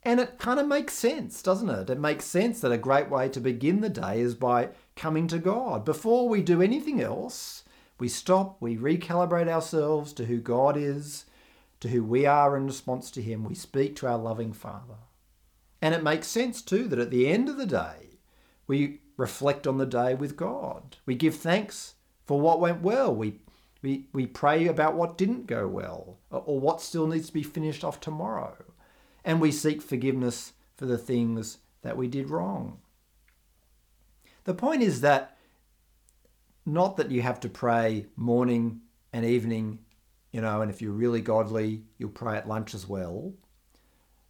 And 0.05 0.18
it 0.18 0.38
kind 0.38 0.59
of 0.59 0.66
makes 0.66 0.94
sense, 0.94 1.42
doesn't 1.42 1.68
it? 1.68 1.90
It 1.90 1.98
makes 2.01 2.25
sense 2.25 2.61
that 2.61 2.72
a 2.72 2.79
great 2.79 3.09
way 3.09 3.29
to 3.29 3.40
begin 3.40 3.81
the 3.81 3.88
day 3.88 4.20
is 4.20 4.35
by 4.35 4.70
coming 4.96 5.26
to 5.28 5.38
God. 5.38 5.85
Before 5.85 6.28
we 6.28 6.42
do 6.42 6.62
anything 6.62 7.00
else, 7.00 7.64
we 7.98 8.09
stop, 8.09 8.57
we 8.61 8.76
recalibrate 8.76 9.48
ourselves 9.48 10.12
to 10.14 10.26
who 10.26 10.38
God 10.38 10.76
is, 10.76 11.24
to 11.81 11.88
who 11.88 12.02
we 12.02 12.26
are 12.26 12.57
in 12.57 12.66
response 12.66 13.11
to 13.12 13.22
Him. 13.22 13.44
We 13.44 13.55
speak 13.55 13.96
to 13.96 14.07
our 14.07 14.18
loving 14.18 14.52
Father. 14.52 14.98
And 15.81 15.94
it 15.94 16.02
makes 16.02 16.28
sense 16.28 16.62
too 16.62 16.88
that 16.88 16.98
at 16.98 17.11
the 17.11 17.28
end 17.28 17.48
of 17.48 17.57
the 17.57 17.66
day, 17.66 18.18
we 18.66 19.00
reflect 19.16 19.66
on 19.66 19.78
the 19.78 19.87
day 19.87 20.14
with 20.14 20.37
God. 20.37 20.96
We 21.07 21.14
give 21.14 21.35
thanks 21.37 21.94
for 22.24 22.40
what 22.40 22.61
went 22.61 22.83
well. 22.83 23.14
We, 23.14 23.40
we, 23.83 24.07
we 24.12 24.26
pray 24.26 24.66
about 24.66 24.94
what 24.94 25.18
didn't 25.18 25.46
go 25.46 25.66
well 25.66 26.18
or, 26.31 26.42
or 26.46 26.61
what 26.61 26.81
still 26.81 27.07
needs 27.07 27.26
to 27.26 27.33
be 27.33 27.42
finished 27.42 27.85
off 27.85 28.00
tomorrow. 28.00 28.57
And 29.24 29.40
we 29.40 29.52
seek 29.52 29.83
forgiveness 29.83 30.52
for 30.76 30.87
the 30.87 30.98
things 30.98 31.59
that 31.83 31.96
we 31.96 32.09
did 32.09 32.31
wrong. 32.31 32.78
The 34.44 34.55
point 34.55 34.83
is 34.83 35.00
that 35.02 35.37
not 36.64 36.96
that 36.96 37.11
you 37.11 37.22
have 37.22 37.40
to 37.40 37.48
pray 37.48 38.07
morning 38.16 38.81
and 39.12 39.24
evening, 39.24 39.81
you 40.31 40.40
know, 40.40 40.62
and 40.62 40.70
if 40.70 40.81
you're 40.81 40.92
really 40.92 41.20
godly, 41.20 41.85
you'll 41.98 42.11
pray 42.11 42.37
at 42.37 42.48
lunch 42.48 42.74
as 42.74 42.88
well. 42.88 43.35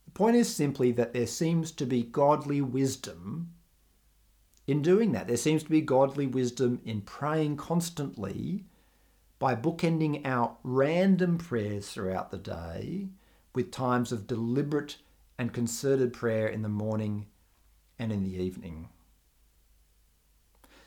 The 0.04 0.10
point 0.12 0.36
is 0.36 0.54
simply 0.54 0.92
that 0.92 1.12
there 1.12 1.26
seems 1.26 1.72
to 1.72 1.86
be 1.86 2.02
godly 2.02 2.60
wisdom 2.60 3.52
in 4.66 4.82
doing 4.82 5.12
that. 5.12 5.28
There 5.28 5.36
seems 5.36 5.62
to 5.64 5.70
be 5.70 5.80
godly 5.80 6.26
wisdom 6.26 6.80
in 6.84 7.02
praying 7.02 7.56
constantly 7.56 8.64
by 9.38 9.54
bookending 9.54 10.24
our 10.26 10.56
random 10.62 11.38
prayers 11.38 11.90
throughout 11.90 12.30
the 12.30 12.38
day 12.38 13.08
with 13.54 13.70
times 13.70 14.12
of 14.12 14.26
deliberate 14.26 14.98
and 15.38 15.52
concerted 15.52 16.12
prayer 16.12 16.46
in 16.46 16.62
the 16.62 16.68
morning 16.68 17.26
and 17.98 18.12
in 18.12 18.22
the 18.22 18.36
evening. 18.36 18.88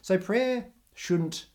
So, 0.06 0.20
prayer 0.20 0.68
shouldn't 0.94 1.48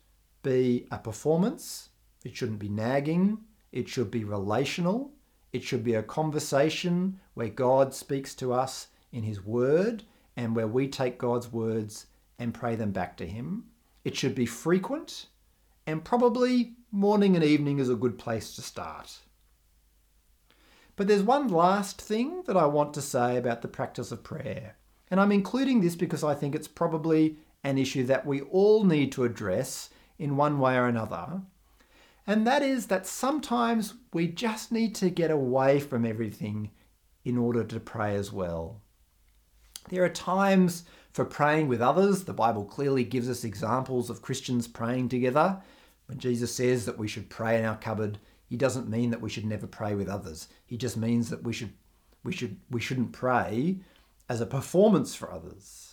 be 0.43 0.85
a 0.91 0.97
performance, 0.97 1.87
it 2.25 2.35
shouldn't 2.35 2.59
be 2.59 2.67
nagging, 2.67 3.37
it 3.71 3.87
should 3.87 4.11
be 4.11 4.25
relational, 4.25 5.13
it 5.53 5.63
should 5.63 5.85
be 5.85 5.93
a 5.93 6.03
conversation 6.03 7.21
where 7.33 7.47
God 7.47 7.93
speaks 7.93 8.35
to 8.35 8.51
us 8.51 8.87
in 9.13 9.23
His 9.23 9.41
Word 9.41 10.03
and 10.35 10.53
where 10.53 10.67
we 10.67 10.89
take 10.89 11.17
God's 11.17 11.49
words 11.49 12.07
and 12.39 12.53
pray 12.53 12.75
them 12.75 12.91
back 12.91 13.15
to 13.19 13.25
Him. 13.25 13.67
It 14.03 14.17
should 14.17 14.35
be 14.35 14.45
frequent, 14.45 15.27
and 15.87 16.03
probably 16.03 16.73
morning 16.91 17.37
and 17.37 17.45
evening 17.45 17.79
is 17.79 17.87
a 17.87 17.95
good 17.95 18.17
place 18.17 18.53
to 18.57 18.61
start. 18.61 19.19
But 20.97 21.07
there's 21.07 21.23
one 21.23 21.47
last 21.47 22.01
thing 22.01 22.43
that 22.47 22.57
I 22.57 22.65
want 22.65 22.93
to 22.95 23.01
say 23.01 23.37
about 23.37 23.61
the 23.61 23.69
practice 23.69 24.11
of 24.11 24.25
prayer. 24.25 24.75
And 25.09 25.21
I'm 25.21 25.31
including 25.31 25.79
this 25.79 25.95
because 25.95 26.23
I 26.23 26.33
think 26.33 26.53
it's 26.53 26.67
probably 26.67 27.37
an 27.63 27.77
issue 27.77 28.05
that 28.05 28.25
we 28.25 28.41
all 28.41 28.83
need 28.83 29.11
to 29.13 29.23
address 29.23 29.89
in 30.17 30.37
one 30.37 30.59
way 30.59 30.75
or 30.77 30.87
another. 30.87 31.41
And 32.27 32.45
that 32.45 32.61
is 32.61 32.87
that 32.87 33.07
sometimes 33.07 33.95
we 34.13 34.27
just 34.27 34.71
need 34.71 34.95
to 34.95 35.09
get 35.09 35.31
away 35.31 35.79
from 35.79 36.05
everything 36.05 36.71
in 37.23 37.37
order 37.37 37.63
to 37.63 37.79
pray 37.79 38.15
as 38.15 38.31
well. 38.31 38.81
There 39.89 40.03
are 40.03 40.09
times 40.09 40.83
for 41.11 41.25
praying 41.25 41.67
with 41.67 41.81
others. 41.81 42.23
The 42.23 42.33
Bible 42.33 42.65
clearly 42.65 43.03
gives 43.03 43.29
us 43.29 43.43
examples 43.43 44.09
of 44.09 44.21
Christians 44.21 44.67
praying 44.67 45.09
together. 45.09 45.61
When 46.05 46.19
Jesus 46.19 46.53
says 46.53 46.85
that 46.85 46.97
we 46.97 47.07
should 47.07 47.29
pray 47.29 47.57
in 47.57 47.65
our 47.65 47.77
cupboard, 47.77 48.19
he 48.45 48.57
doesn't 48.57 48.89
mean 48.89 49.11
that 49.11 49.21
we 49.21 49.29
should 49.29 49.45
never 49.45 49.67
pray 49.67 49.95
with 49.95 50.09
others. 50.09 50.47
He 50.65 50.77
just 50.77 50.97
means 50.97 51.29
that 51.29 51.43
we 51.43 51.53
should 51.53 51.73
we 52.23 52.31
should 52.31 52.59
we 52.69 52.81
shouldn't 52.81 53.13
pray 53.13 53.77
as 54.29 54.41
a 54.41 54.45
performance 54.45 55.15
for 55.15 55.31
others. 55.31 55.90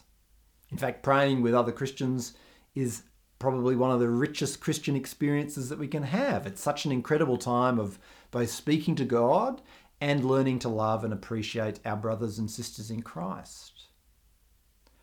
In 0.71 0.79
fact, 0.79 1.03
praying 1.03 1.43
with 1.43 1.55
other 1.55 1.73
Christians 1.73 2.35
is 2.75 3.03
probably 3.39 3.77
one 3.77 3.91
of 3.91 4.01
the 4.01 4.09
richest 4.09 4.61
Christian 4.61 4.97
experiences 4.97 5.69
that 5.69 5.79
we 5.79 5.89
can 5.89 6.03
have. 6.03 6.47
It's 6.47 6.61
such 6.61 6.85
an 6.85 6.93
incredible 6.93 7.39
time 7.39 7.79
of 7.79 7.99
both 8.31 8.51
speaking 8.51 8.95
to 8.97 9.05
God 9.05 9.63
and 10.01 10.25
learning 10.25 10.59
to 10.61 10.69
love 10.69 11.05
and 11.05 11.13
appreciate 11.13 11.81
our 11.85 11.97
brothers 11.97 12.39
and 12.39 12.51
sisters 12.51 12.91
in 12.91 13.03
Christ. 13.03 13.87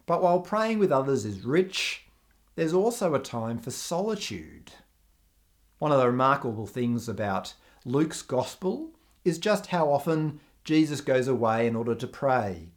But 0.06 0.22
while 0.22 0.42
praying 0.42 0.80
with 0.80 0.92
others 0.92 1.26
is 1.26 1.46
rich, 1.46 2.06
there's 2.56 2.74
also 2.74 3.14
a 3.14 3.20
time 3.20 3.58
for 3.58 3.72
solitude. 3.72 4.72
One 5.80 5.92
of 5.92 6.00
the 6.00 6.08
remarkable 6.08 6.68
things 6.68 7.10
about 7.10 7.54
Luke's 7.84 8.22
gospel 8.22 8.92
is 9.24 9.40
just 9.40 9.68
how 9.68 9.92
often 9.92 10.40
Jesus 10.64 11.02
goes 11.02 11.28
away 11.28 11.68
in 11.68 11.76
order 11.76 11.96
to 11.96 12.08
pray. 12.08 12.70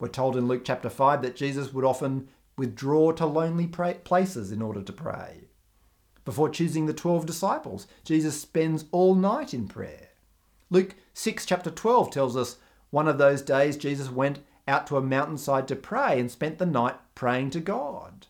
We're 0.00 0.08
told 0.08 0.36
in 0.36 0.48
Luke 0.48 0.62
chapter 0.64 0.88
5 0.88 1.20
that 1.22 1.36
Jesus 1.36 1.72
would 1.72 1.84
often 1.84 2.28
withdraw 2.56 3.12
to 3.12 3.26
lonely 3.26 3.66
places 3.66 4.50
in 4.50 4.62
order 4.62 4.82
to 4.82 4.92
pray. 4.92 5.44
Before 6.24 6.48
choosing 6.48 6.86
the 6.86 6.94
12 6.94 7.26
disciples, 7.26 7.86
Jesus 8.02 8.40
spends 8.40 8.86
all 8.92 9.14
night 9.14 9.52
in 9.52 9.68
prayer. 9.68 10.08
Luke 10.70 10.94
6, 11.12 11.44
chapter 11.44 11.70
12 11.70 12.10
tells 12.10 12.36
us 12.36 12.56
one 12.90 13.08
of 13.08 13.18
those 13.18 13.42
days 13.42 13.76
Jesus 13.76 14.10
went 14.10 14.40
out 14.66 14.86
to 14.86 14.96
a 14.96 15.02
mountainside 15.02 15.68
to 15.68 15.76
pray 15.76 16.18
and 16.18 16.30
spent 16.30 16.58
the 16.58 16.66
night 16.66 16.96
praying 17.14 17.50
to 17.50 17.60
God. 17.60 18.26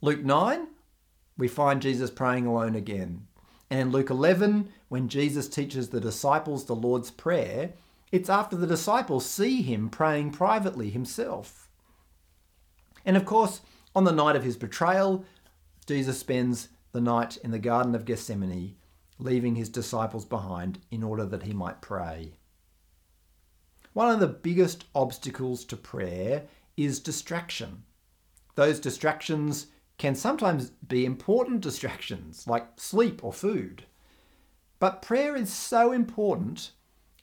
Luke 0.00 0.24
9, 0.24 0.68
we 1.36 1.48
find 1.48 1.82
Jesus 1.82 2.10
praying 2.10 2.46
alone 2.46 2.74
again. 2.74 3.26
And 3.70 3.80
in 3.80 3.90
Luke 3.90 4.10
11, 4.10 4.68
when 4.88 5.08
Jesus 5.08 5.48
teaches 5.48 5.88
the 5.88 6.00
disciples 6.00 6.64
the 6.64 6.74
Lord's 6.74 7.10
Prayer, 7.10 7.72
it's 8.12 8.28
after 8.28 8.54
the 8.54 8.66
disciples 8.66 9.26
see 9.26 9.62
him 9.62 9.88
praying 9.88 10.30
privately 10.30 10.90
himself. 10.90 11.68
And 13.04 13.16
of 13.16 13.24
course, 13.24 13.62
on 13.96 14.04
the 14.04 14.12
night 14.12 14.36
of 14.36 14.44
his 14.44 14.56
betrayal, 14.56 15.24
Jesus 15.86 16.18
spends 16.20 16.68
the 16.92 17.00
night 17.00 17.38
in 17.38 17.50
the 17.50 17.58
Garden 17.58 17.94
of 17.94 18.04
Gethsemane, 18.04 18.76
leaving 19.18 19.56
his 19.56 19.70
disciples 19.70 20.26
behind 20.26 20.78
in 20.90 21.02
order 21.02 21.24
that 21.24 21.44
he 21.44 21.54
might 21.54 21.80
pray. 21.80 22.34
One 23.94 24.10
of 24.10 24.20
the 24.20 24.28
biggest 24.28 24.84
obstacles 24.94 25.64
to 25.66 25.76
prayer 25.76 26.44
is 26.76 27.00
distraction. 27.00 27.82
Those 28.54 28.78
distractions 28.78 29.68
can 29.98 30.14
sometimes 30.14 30.70
be 30.70 31.04
important 31.04 31.60
distractions 31.60 32.46
like 32.46 32.66
sleep 32.76 33.24
or 33.24 33.32
food. 33.32 33.84
But 34.78 35.02
prayer 35.02 35.36
is 35.36 35.52
so 35.52 35.92
important 35.92 36.72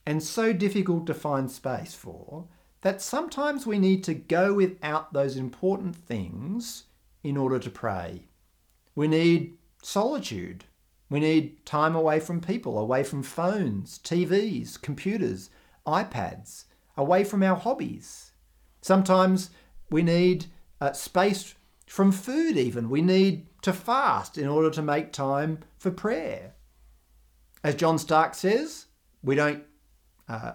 and 0.09 0.23
so 0.23 0.51
difficult 0.51 1.05
to 1.05 1.13
find 1.13 1.51
space 1.51 1.93
for 1.93 2.47
that 2.81 2.99
sometimes 2.99 3.67
we 3.67 3.77
need 3.77 4.03
to 4.03 4.15
go 4.15 4.55
without 4.55 5.13
those 5.13 5.37
important 5.37 5.95
things 5.95 6.85
in 7.23 7.37
order 7.37 7.59
to 7.59 7.69
pray. 7.69 8.23
We 8.95 9.07
need 9.07 9.59
solitude. 9.83 10.63
We 11.11 11.19
need 11.19 11.63
time 11.63 11.95
away 11.95 12.19
from 12.19 12.41
people, 12.41 12.79
away 12.79 13.03
from 13.03 13.21
phones, 13.21 13.99
TVs, 13.99 14.81
computers, 14.81 15.51
iPads, 15.85 16.63
away 16.97 17.23
from 17.23 17.43
our 17.43 17.55
hobbies. 17.55 18.31
Sometimes 18.81 19.51
we 19.91 20.01
need 20.01 20.47
uh, 20.81 20.91
space 20.93 21.53
from 21.85 22.11
food, 22.11 22.57
even. 22.57 22.89
We 22.89 23.03
need 23.03 23.45
to 23.61 23.73
fast 23.73 24.39
in 24.39 24.47
order 24.47 24.71
to 24.71 24.81
make 24.81 25.13
time 25.13 25.59
for 25.77 25.91
prayer. 25.91 26.55
As 27.63 27.75
John 27.75 27.97
Starke 27.97 28.33
says, 28.33 28.87
we 29.21 29.35
don't 29.35 29.63
uh, 30.29 30.53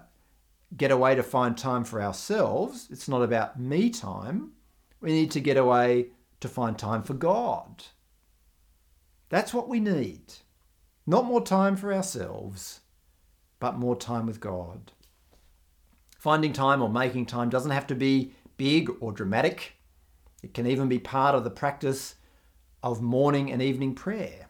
get 0.77 0.91
away 0.91 1.15
to 1.17 1.23
find 1.23 1.59
time 1.59 1.85
for 1.85 2.01
ourselves. 2.01 2.89
It's 2.91 3.09
not 3.09 3.23
about 3.23 3.61
me 3.61 3.91
time. 3.91 4.53
We 5.01 5.13
need 5.13 5.33
to 5.33 5.41
get 5.41 5.57
away 5.57 6.07
to 6.41 6.49
find 6.49 6.79
time 6.79 7.03
for 7.03 7.15
God. 7.15 7.85
That's 9.29 9.53
what 9.53 9.69
we 9.69 9.81
need. 9.81 10.35
Not 11.07 11.27
more 11.27 11.43
time 11.43 11.77
for 11.77 11.93
ourselves, 11.93 12.81
but 13.59 13.77
more 13.77 13.97
time 13.97 14.27
with 14.27 14.41
God. 14.41 14.93
Finding 16.19 16.53
time 16.53 16.81
or 16.81 16.89
making 16.89 17.27
time 17.27 17.51
doesn't 17.51 17.73
have 17.73 17.87
to 17.89 17.95
be 17.95 18.33
big 18.57 18.91
or 19.01 19.13
dramatic. 19.13 19.75
It 20.43 20.55
can 20.55 20.67
even 20.67 20.89
be 20.89 20.99
part 20.99 21.35
of 21.35 21.45
the 21.45 21.51
practice 21.51 22.15
of 22.83 23.03
morning 23.03 23.51
and 23.51 23.61
evening 23.61 23.95
prayer. 23.95 24.47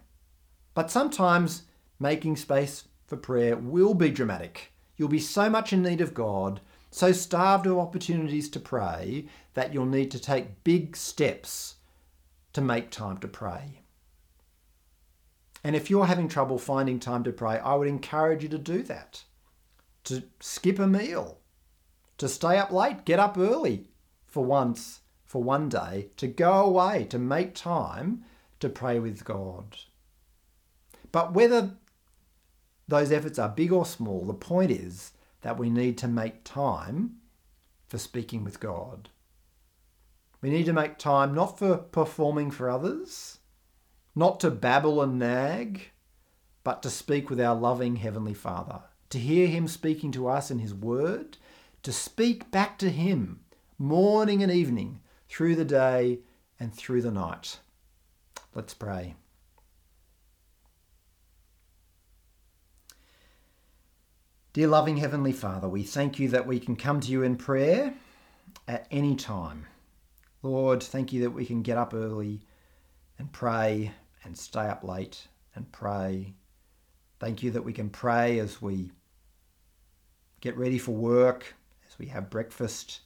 But 0.75 0.91
sometimes 0.91 1.63
making 1.99 2.37
space 2.37 2.85
for 3.07 3.17
prayer 3.17 3.57
will 3.57 3.95
be 3.95 4.11
dramatic 4.11 4.74
You'll 4.97 5.09
be 5.09 5.19
so 5.19 5.51
much 5.51 5.73
in 5.73 5.83
need 5.83 6.01
of 6.01 6.15
God, 6.15 6.61
so 6.91 7.13
starved 7.13 7.67
of 7.67 7.79
opportunities 7.79 8.49
to 8.51 8.61
pray, 8.61 9.27
that 9.55 9.73
you'll 9.75 9.87
need 9.87 10.11
to 10.13 10.19
take 10.19 10.65
big 10.65 10.97
steps 10.97 11.77
to 12.53 12.61
make 12.61 12.91
time 12.91 13.19
to 13.19 13.29
pray. 13.29 13.81
And 15.65 15.75
if 15.75 15.89
you're 15.89 16.07
having 16.07 16.29
trouble 16.29 16.59
finding 16.59 17.01
time 17.01 17.25
to 17.25 17.33
pray, 17.33 17.59
I 17.59 17.75
would 17.75 17.89
encourage 17.89 18.43
you 18.43 18.49
to 18.51 18.59
do 18.59 18.83
that. 18.83 19.25
To 20.05 20.23
skip 20.39 20.79
a 20.79 20.87
meal, 20.87 21.39
to 22.19 22.29
stay 22.29 22.59
up 22.59 22.71
late, 22.71 23.07
get 23.07 23.19
up 23.19 23.39
early 23.39 23.89
for 24.27 24.45
once, 24.45 25.01
for 25.25 25.43
one 25.43 25.71
day, 25.71 26.11
to 26.19 26.27
go 26.27 26.65
away, 26.65 27.05
to 27.07 27.19
make 27.19 27.55
time 27.55 28.25
to 28.61 28.69
pray 28.69 28.99
with 28.99 29.25
God. 29.25 29.79
But 31.11 31.33
whether 31.33 31.77
those 32.87 33.13
efforts 33.13 33.39
are 33.39 33.49
big 33.49 33.73
or 33.73 33.87
small, 33.87 34.25
the 34.25 34.35
point 34.35 34.71
is 34.71 35.13
that 35.43 35.59
we 35.59 35.71
need 35.71 35.99
to 35.99 36.09
make 36.09 36.45
time 36.45 37.17
for 37.87 37.99
speaking 37.99 38.45
with 38.45 38.61
God. 38.61 39.11
We 40.41 40.51
need 40.51 40.67
to 40.67 40.73
make 40.73 40.99
time 40.99 41.35
not 41.35 41.59
for 41.59 41.77
performing 41.77 42.51
for 42.51 42.69
others, 42.69 43.39
not 44.15 44.41
to 44.41 44.51
babble 44.51 45.01
and 45.01 45.19
nag, 45.19 45.91
but 46.63 46.83
to 46.83 46.91
speak 46.91 47.31
with 47.31 47.41
our 47.41 47.55
loving 47.55 47.97
Heavenly 47.97 48.35
Father, 48.35 48.83
to 49.11 49.19
hear 49.19 49.47
Him 49.47 49.69
speaking 49.69 50.13
to 50.13 50.29
us 50.29 50.51
in 50.51 50.59
His 50.59 50.75
Word, 50.75 51.39
to 51.83 51.93
speak 51.93 52.51
back 52.51 52.79
to 52.79 52.91
Him 52.91 53.41
morning 53.79 54.43
and 54.43 54.53
evening, 54.53 55.01
through 55.29 55.57
the 55.57 55.65
day 55.65 56.21
and 56.61 56.73
through 56.73 57.03
the 57.03 57.11
night. 57.11 57.59
Let's 58.55 58.75
pray. 58.75 59.17
Dear 64.55 64.69
loving 64.69 64.99
Heavenly 64.99 65.33
Father, 65.33 65.69
we 65.69 65.83
thank 65.83 66.21
you 66.21 66.29
that 66.29 66.47
we 66.47 66.61
can 66.61 66.77
come 66.77 67.01
to 67.01 67.11
you 67.11 67.25
in 67.25 67.35
prayer 67.35 67.93
at 68.69 68.87
any 68.89 69.17
time. 69.17 69.67
Lord, 70.45 70.81
thank 70.81 71.13
you 71.13 71.23
that 71.23 71.33
we 71.33 71.45
can 71.45 71.63
get 71.63 71.77
up 71.77 71.93
early 71.93 72.41
and 73.19 73.33
pray 73.33 73.91
and 74.23 74.39
stay 74.39 74.69
up 74.69 74.85
late 74.85 75.27
and 75.57 75.73
pray. 75.73 76.35
Thank 77.19 77.43
you 77.43 77.51
that 77.51 77.65
we 77.65 77.73
can 77.73 77.91
pray 77.91 78.39
as 78.39 78.63
we 78.63 78.93
get 80.41 80.57
ready 80.57 80.79
for 80.79 80.93
work, 80.93 81.57
as 81.91 81.99
we 81.99 82.07
have 82.07 82.31
breakfast, 82.31 83.01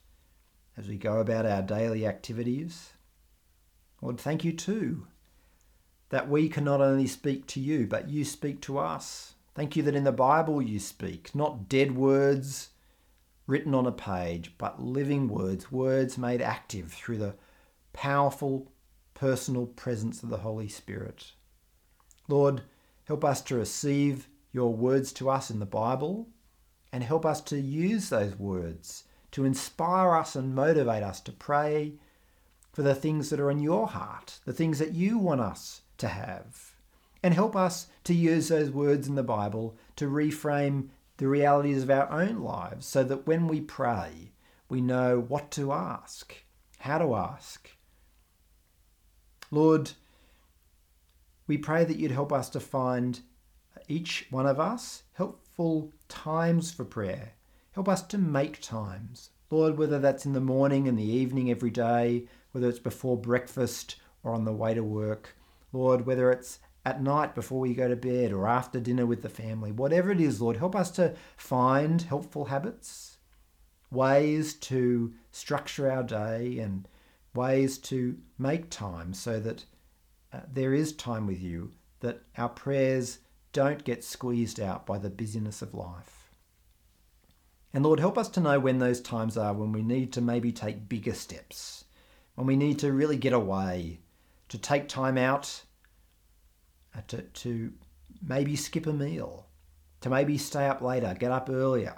as 0.76 0.87
we 0.87 0.98
go 0.98 1.18
about 1.18 1.46
our 1.46 1.62
daily 1.62 2.06
activities. 2.06 2.92
Lord, 4.02 4.20
thank 4.20 4.44
you 4.44 4.52
too 4.52 5.06
that 6.11 6.28
we 6.28 6.50
can 6.50 6.64
not 6.64 6.82
only 6.82 7.06
speak 7.06 7.46
to 7.46 7.61
you, 7.61 7.87
but 7.87 8.11
you 8.11 8.26
speak 8.26 8.61
to 8.61 8.76
us. 8.76 9.32
Thank 9.59 9.75
you 9.75 9.83
that 9.83 9.97
in 9.97 10.05
the 10.05 10.12
Bible 10.12 10.62
you 10.62 10.79
speak, 10.79 11.35
not 11.35 11.68
dead 11.68 11.97
words 11.97 12.68
written 13.49 13.75
on 13.75 13.87
a 13.87 13.90
page, 13.90 14.53
but 14.57 14.81
living 14.81 15.27
words, 15.27 15.73
words 15.73 16.16
made 16.16 16.40
active 16.40 16.92
through 16.92 17.18
the 17.18 17.35
powerful 17.92 18.71
personal 19.14 19.66
presence 19.66 20.23
of 20.23 20.29
the 20.29 20.37
Holy 20.37 20.68
Spirit. 20.68 21.33
Lord, 22.29 22.62
help 23.07 23.25
us 23.25 23.42
to 23.42 23.57
receive 23.57 24.29
your 24.53 24.73
words 24.73 25.12
to 25.14 25.29
us 25.29 25.51
in 25.51 25.59
the 25.59 25.66
Bible 25.66 26.29
and 26.92 27.03
help 27.03 27.27
us 27.27 27.40
to 27.40 27.59
use 27.59 28.11
those 28.11 28.38
words 28.38 29.03
to 29.33 29.44
inspire 29.44 30.14
us 30.14 30.37
and 30.37 30.55
motivate 30.55 31.03
us 31.03 31.21
to 31.23 31.33
pray 31.33 31.94
for 32.73 32.83
the 32.83 32.94
things 32.94 33.29
that 33.31 33.40
are 33.40 33.51
in 33.51 33.59
your 33.59 33.88
heart, 33.88 34.38
the 34.44 34.53
things 34.53 34.79
that 34.79 34.92
you 34.92 35.18
want 35.18 35.40
us 35.40 35.81
to 35.97 36.07
have. 36.07 36.77
And 37.22 37.35
help 37.35 37.57
us 37.57 37.88
to 38.04 38.14
use 38.14 38.48
those 38.48 38.70
words 38.70 39.09
in 39.09 39.14
the 39.14 39.22
Bible 39.22 39.76
to 39.96 40.07
reframe 40.07 40.88
the 41.16 41.26
realities 41.26 41.83
of 41.83 41.90
our 41.90 42.11
own 42.11 42.40
lives 42.42 42.87
so 42.87 43.02
that 43.04 43.26
when 43.26 43.48
we 43.48 43.61
pray, 43.61 44.33
we 44.68 44.81
know 44.81 45.18
what 45.26 45.50
to 45.52 45.72
ask, 45.72 46.35
how 46.78 46.98
to 46.98 47.14
ask. 47.16 47.70
Lord, 49.50 49.92
we 51.46 51.59
pray 51.59 51.85
that 51.85 51.96
you'd 51.96 52.12
help 52.12 52.33
us 52.33 52.48
to 52.50 52.61
find 52.61 53.20
each 53.88 54.26
one 54.31 54.46
of 54.46 54.61
us 54.61 55.02
helpful 55.14 55.92
times 56.09 56.70
for 56.70 56.85
prayer. 56.85 57.33
Help 57.72 57.88
us 57.88 58.02
to 58.02 58.18
make 58.18 58.61
times. 58.61 59.31
Lord, 59.50 59.78
whether 59.78 59.98
that's 59.98 60.26
in 60.26 60.35
the 60.35 60.40
morning 60.40 60.87
and 60.87 60.98
the 60.98 61.11
evening 61.11 61.50
every 61.50 61.70
day, 61.70 62.26
whether 62.52 62.68
it's 62.68 62.78
before 62.78 63.16
breakfast 63.16 63.96
or 64.22 64.33
on 64.33 64.44
the 64.44 64.52
way 64.52 64.74
to 64.74 64.83
work, 64.83 65.35
Lord, 65.72 66.04
whether 66.07 66.31
it's 66.31 66.59
at 66.88 67.03
night 67.03 67.35
before 67.35 67.61
we 67.61 67.74
go 67.74 67.87
to 67.87 67.96
bed 67.96 68.33
or 68.33 68.48
after 68.48 68.81
dinner 68.81 69.05
with 69.05 69.20
the 69.20 69.29
family, 69.29 69.70
whatever 69.70 70.11
it 70.11 70.20
is, 70.20 70.40
Lord, 70.40 70.57
help 70.57 70.74
us 70.74 70.90
to 70.92 71.14
find 71.37 72.01
helpful 72.01 72.46
habits, 72.46 73.18
ways 73.90 74.55
to 74.55 75.12
structure 75.31 75.90
our 75.90 76.03
day, 76.03 76.59
and 76.59 76.88
ways 77.35 77.77
to 77.79 78.16
make 78.38 78.70
time 78.70 79.12
so 79.12 79.38
that 79.38 79.66
uh, 80.33 80.40
there 80.51 80.72
is 80.72 80.94
time 80.94 81.27
with 81.27 81.42
you, 81.42 81.72
that 82.01 82.22
our 82.38 82.48
prayers 82.48 83.18
don't 83.53 83.85
get 83.85 84.03
squeezed 84.03 84.59
out 84.59 84.87
by 84.87 84.96
the 84.96 85.11
busyness 85.11 85.61
of 85.61 85.74
life. 85.74 86.31
And 87.74 87.85
Lord, 87.85 88.01
help 88.01 88.16
us 88.16 88.31
to 88.31 88.40
know 88.40 88.59
when 88.59 88.79
those 88.79 89.03
times 89.03 89.37
are 89.37 89.53
when 89.53 89.72
we 89.72 89.83
need 89.83 90.11
to 90.14 90.22
maybe 90.22 90.53
take 90.53 90.88
bigger 90.88 91.12
steps, 91.12 91.85
when 92.35 92.46
we 92.46 92.57
need 92.57 92.79
to 92.79 92.94
really 92.94 93.18
get 93.18 93.35
away, 93.35 94.01
to 94.48 94.57
take 94.57 94.88
time 94.88 95.18
out 95.18 95.64
to, 97.08 97.22
to 97.22 97.72
maybe 98.26 98.56
skip 98.56 98.87
a 98.87 98.92
meal, 98.92 99.46
to 100.00 100.11
maybe 100.11 100.38
stay 100.38 100.66
up 100.66 100.80
later, 100.80 101.16
get 101.18 101.32
up 101.32 101.48
earlier, 101.50 101.96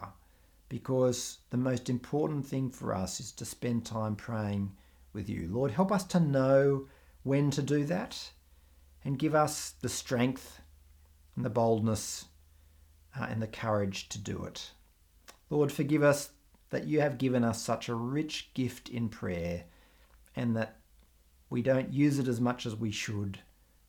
because 0.69 1.39
the 1.51 1.57
most 1.57 1.91
important 1.91 2.47
thing 2.47 2.71
for 2.71 2.95
us 2.95 3.21
is 3.21 3.33
to 3.33 3.45
spend 3.45 3.85
time 3.85 4.17
praying 4.17 4.73
with 5.13 5.29
you. 5.29 5.49
Lord, 5.51 5.73
help 5.73 5.91
us 5.91 6.05
to 6.05 6.21
know 6.21 6.87
when 7.23 7.51
to 7.51 7.63
do 7.63 7.85
that 7.85 8.31
and 9.05 9.19
give 9.19 9.35
us 9.35 9.75
the 9.81 9.89
strength 9.89 10.61
and 11.37 11.45
the 11.45 11.51
boldness 11.51 12.27
uh, 13.19 13.27
and 13.29 13.43
the 13.43 13.47
courage 13.47 14.09
to 14.11 14.19
do 14.19 14.45
it. 14.45 14.71
Lord, 15.49 15.73
forgive 15.73 16.03
us 16.03 16.31
that 16.71 16.87
you 16.87 17.01
have 17.01 17.19
given 17.19 17.45
us 17.45 17.61
such 17.61 17.89
a 17.89 17.95
rich 17.95 18.51
gift 18.55 18.89
in 18.89 19.09
prayer 19.09 19.65
and 20.37 20.57
that 20.57 20.77
we 21.49 21.63
don't 21.63 21.93
use 21.93 22.19
it 22.19 22.29
as 22.29 22.41
much 22.41 22.65
as 22.65 22.77
we 22.77 22.93
should 22.93 23.41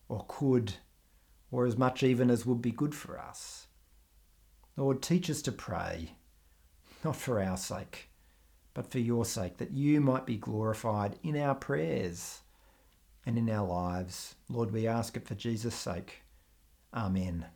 or 0.08 0.24
could 0.26 0.74
or 1.52 1.66
as 1.66 1.76
much 1.76 2.02
even 2.02 2.30
as 2.30 2.44
would 2.44 2.60
be 2.60 2.72
good 2.72 2.94
for 2.94 3.20
us. 3.20 3.68
Lord, 4.76 5.02
teach 5.02 5.30
us 5.30 5.42
to 5.42 5.52
pray, 5.52 6.16
not 7.04 7.14
for 7.14 7.40
our 7.40 7.58
sake, 7.58 8.08
but 8.74 8.90
for 8.90 8.98
your 8.98 9.26
sake, 9.26 9.58
that 9.58 9.70
you 9.70 10.00
might 10.00 10.26
be 10.26 10.38
glorified 10.38 11.16
in 11.22 11.36
our 11.36 11.54
prayers 11.54 12.40
and 13.26 13.36
in 13.36 13.50
our 13.50 13.68
lives. 13.68 14.34
Lord, 14.48 14.72
we 14.72 14.88
ask 14.88 15.16
it 15.16 15.28
for 15.28 15.34
Jesus' 15.34 15.74
sake. 15.74 16.22
Amen. 16.94 17.46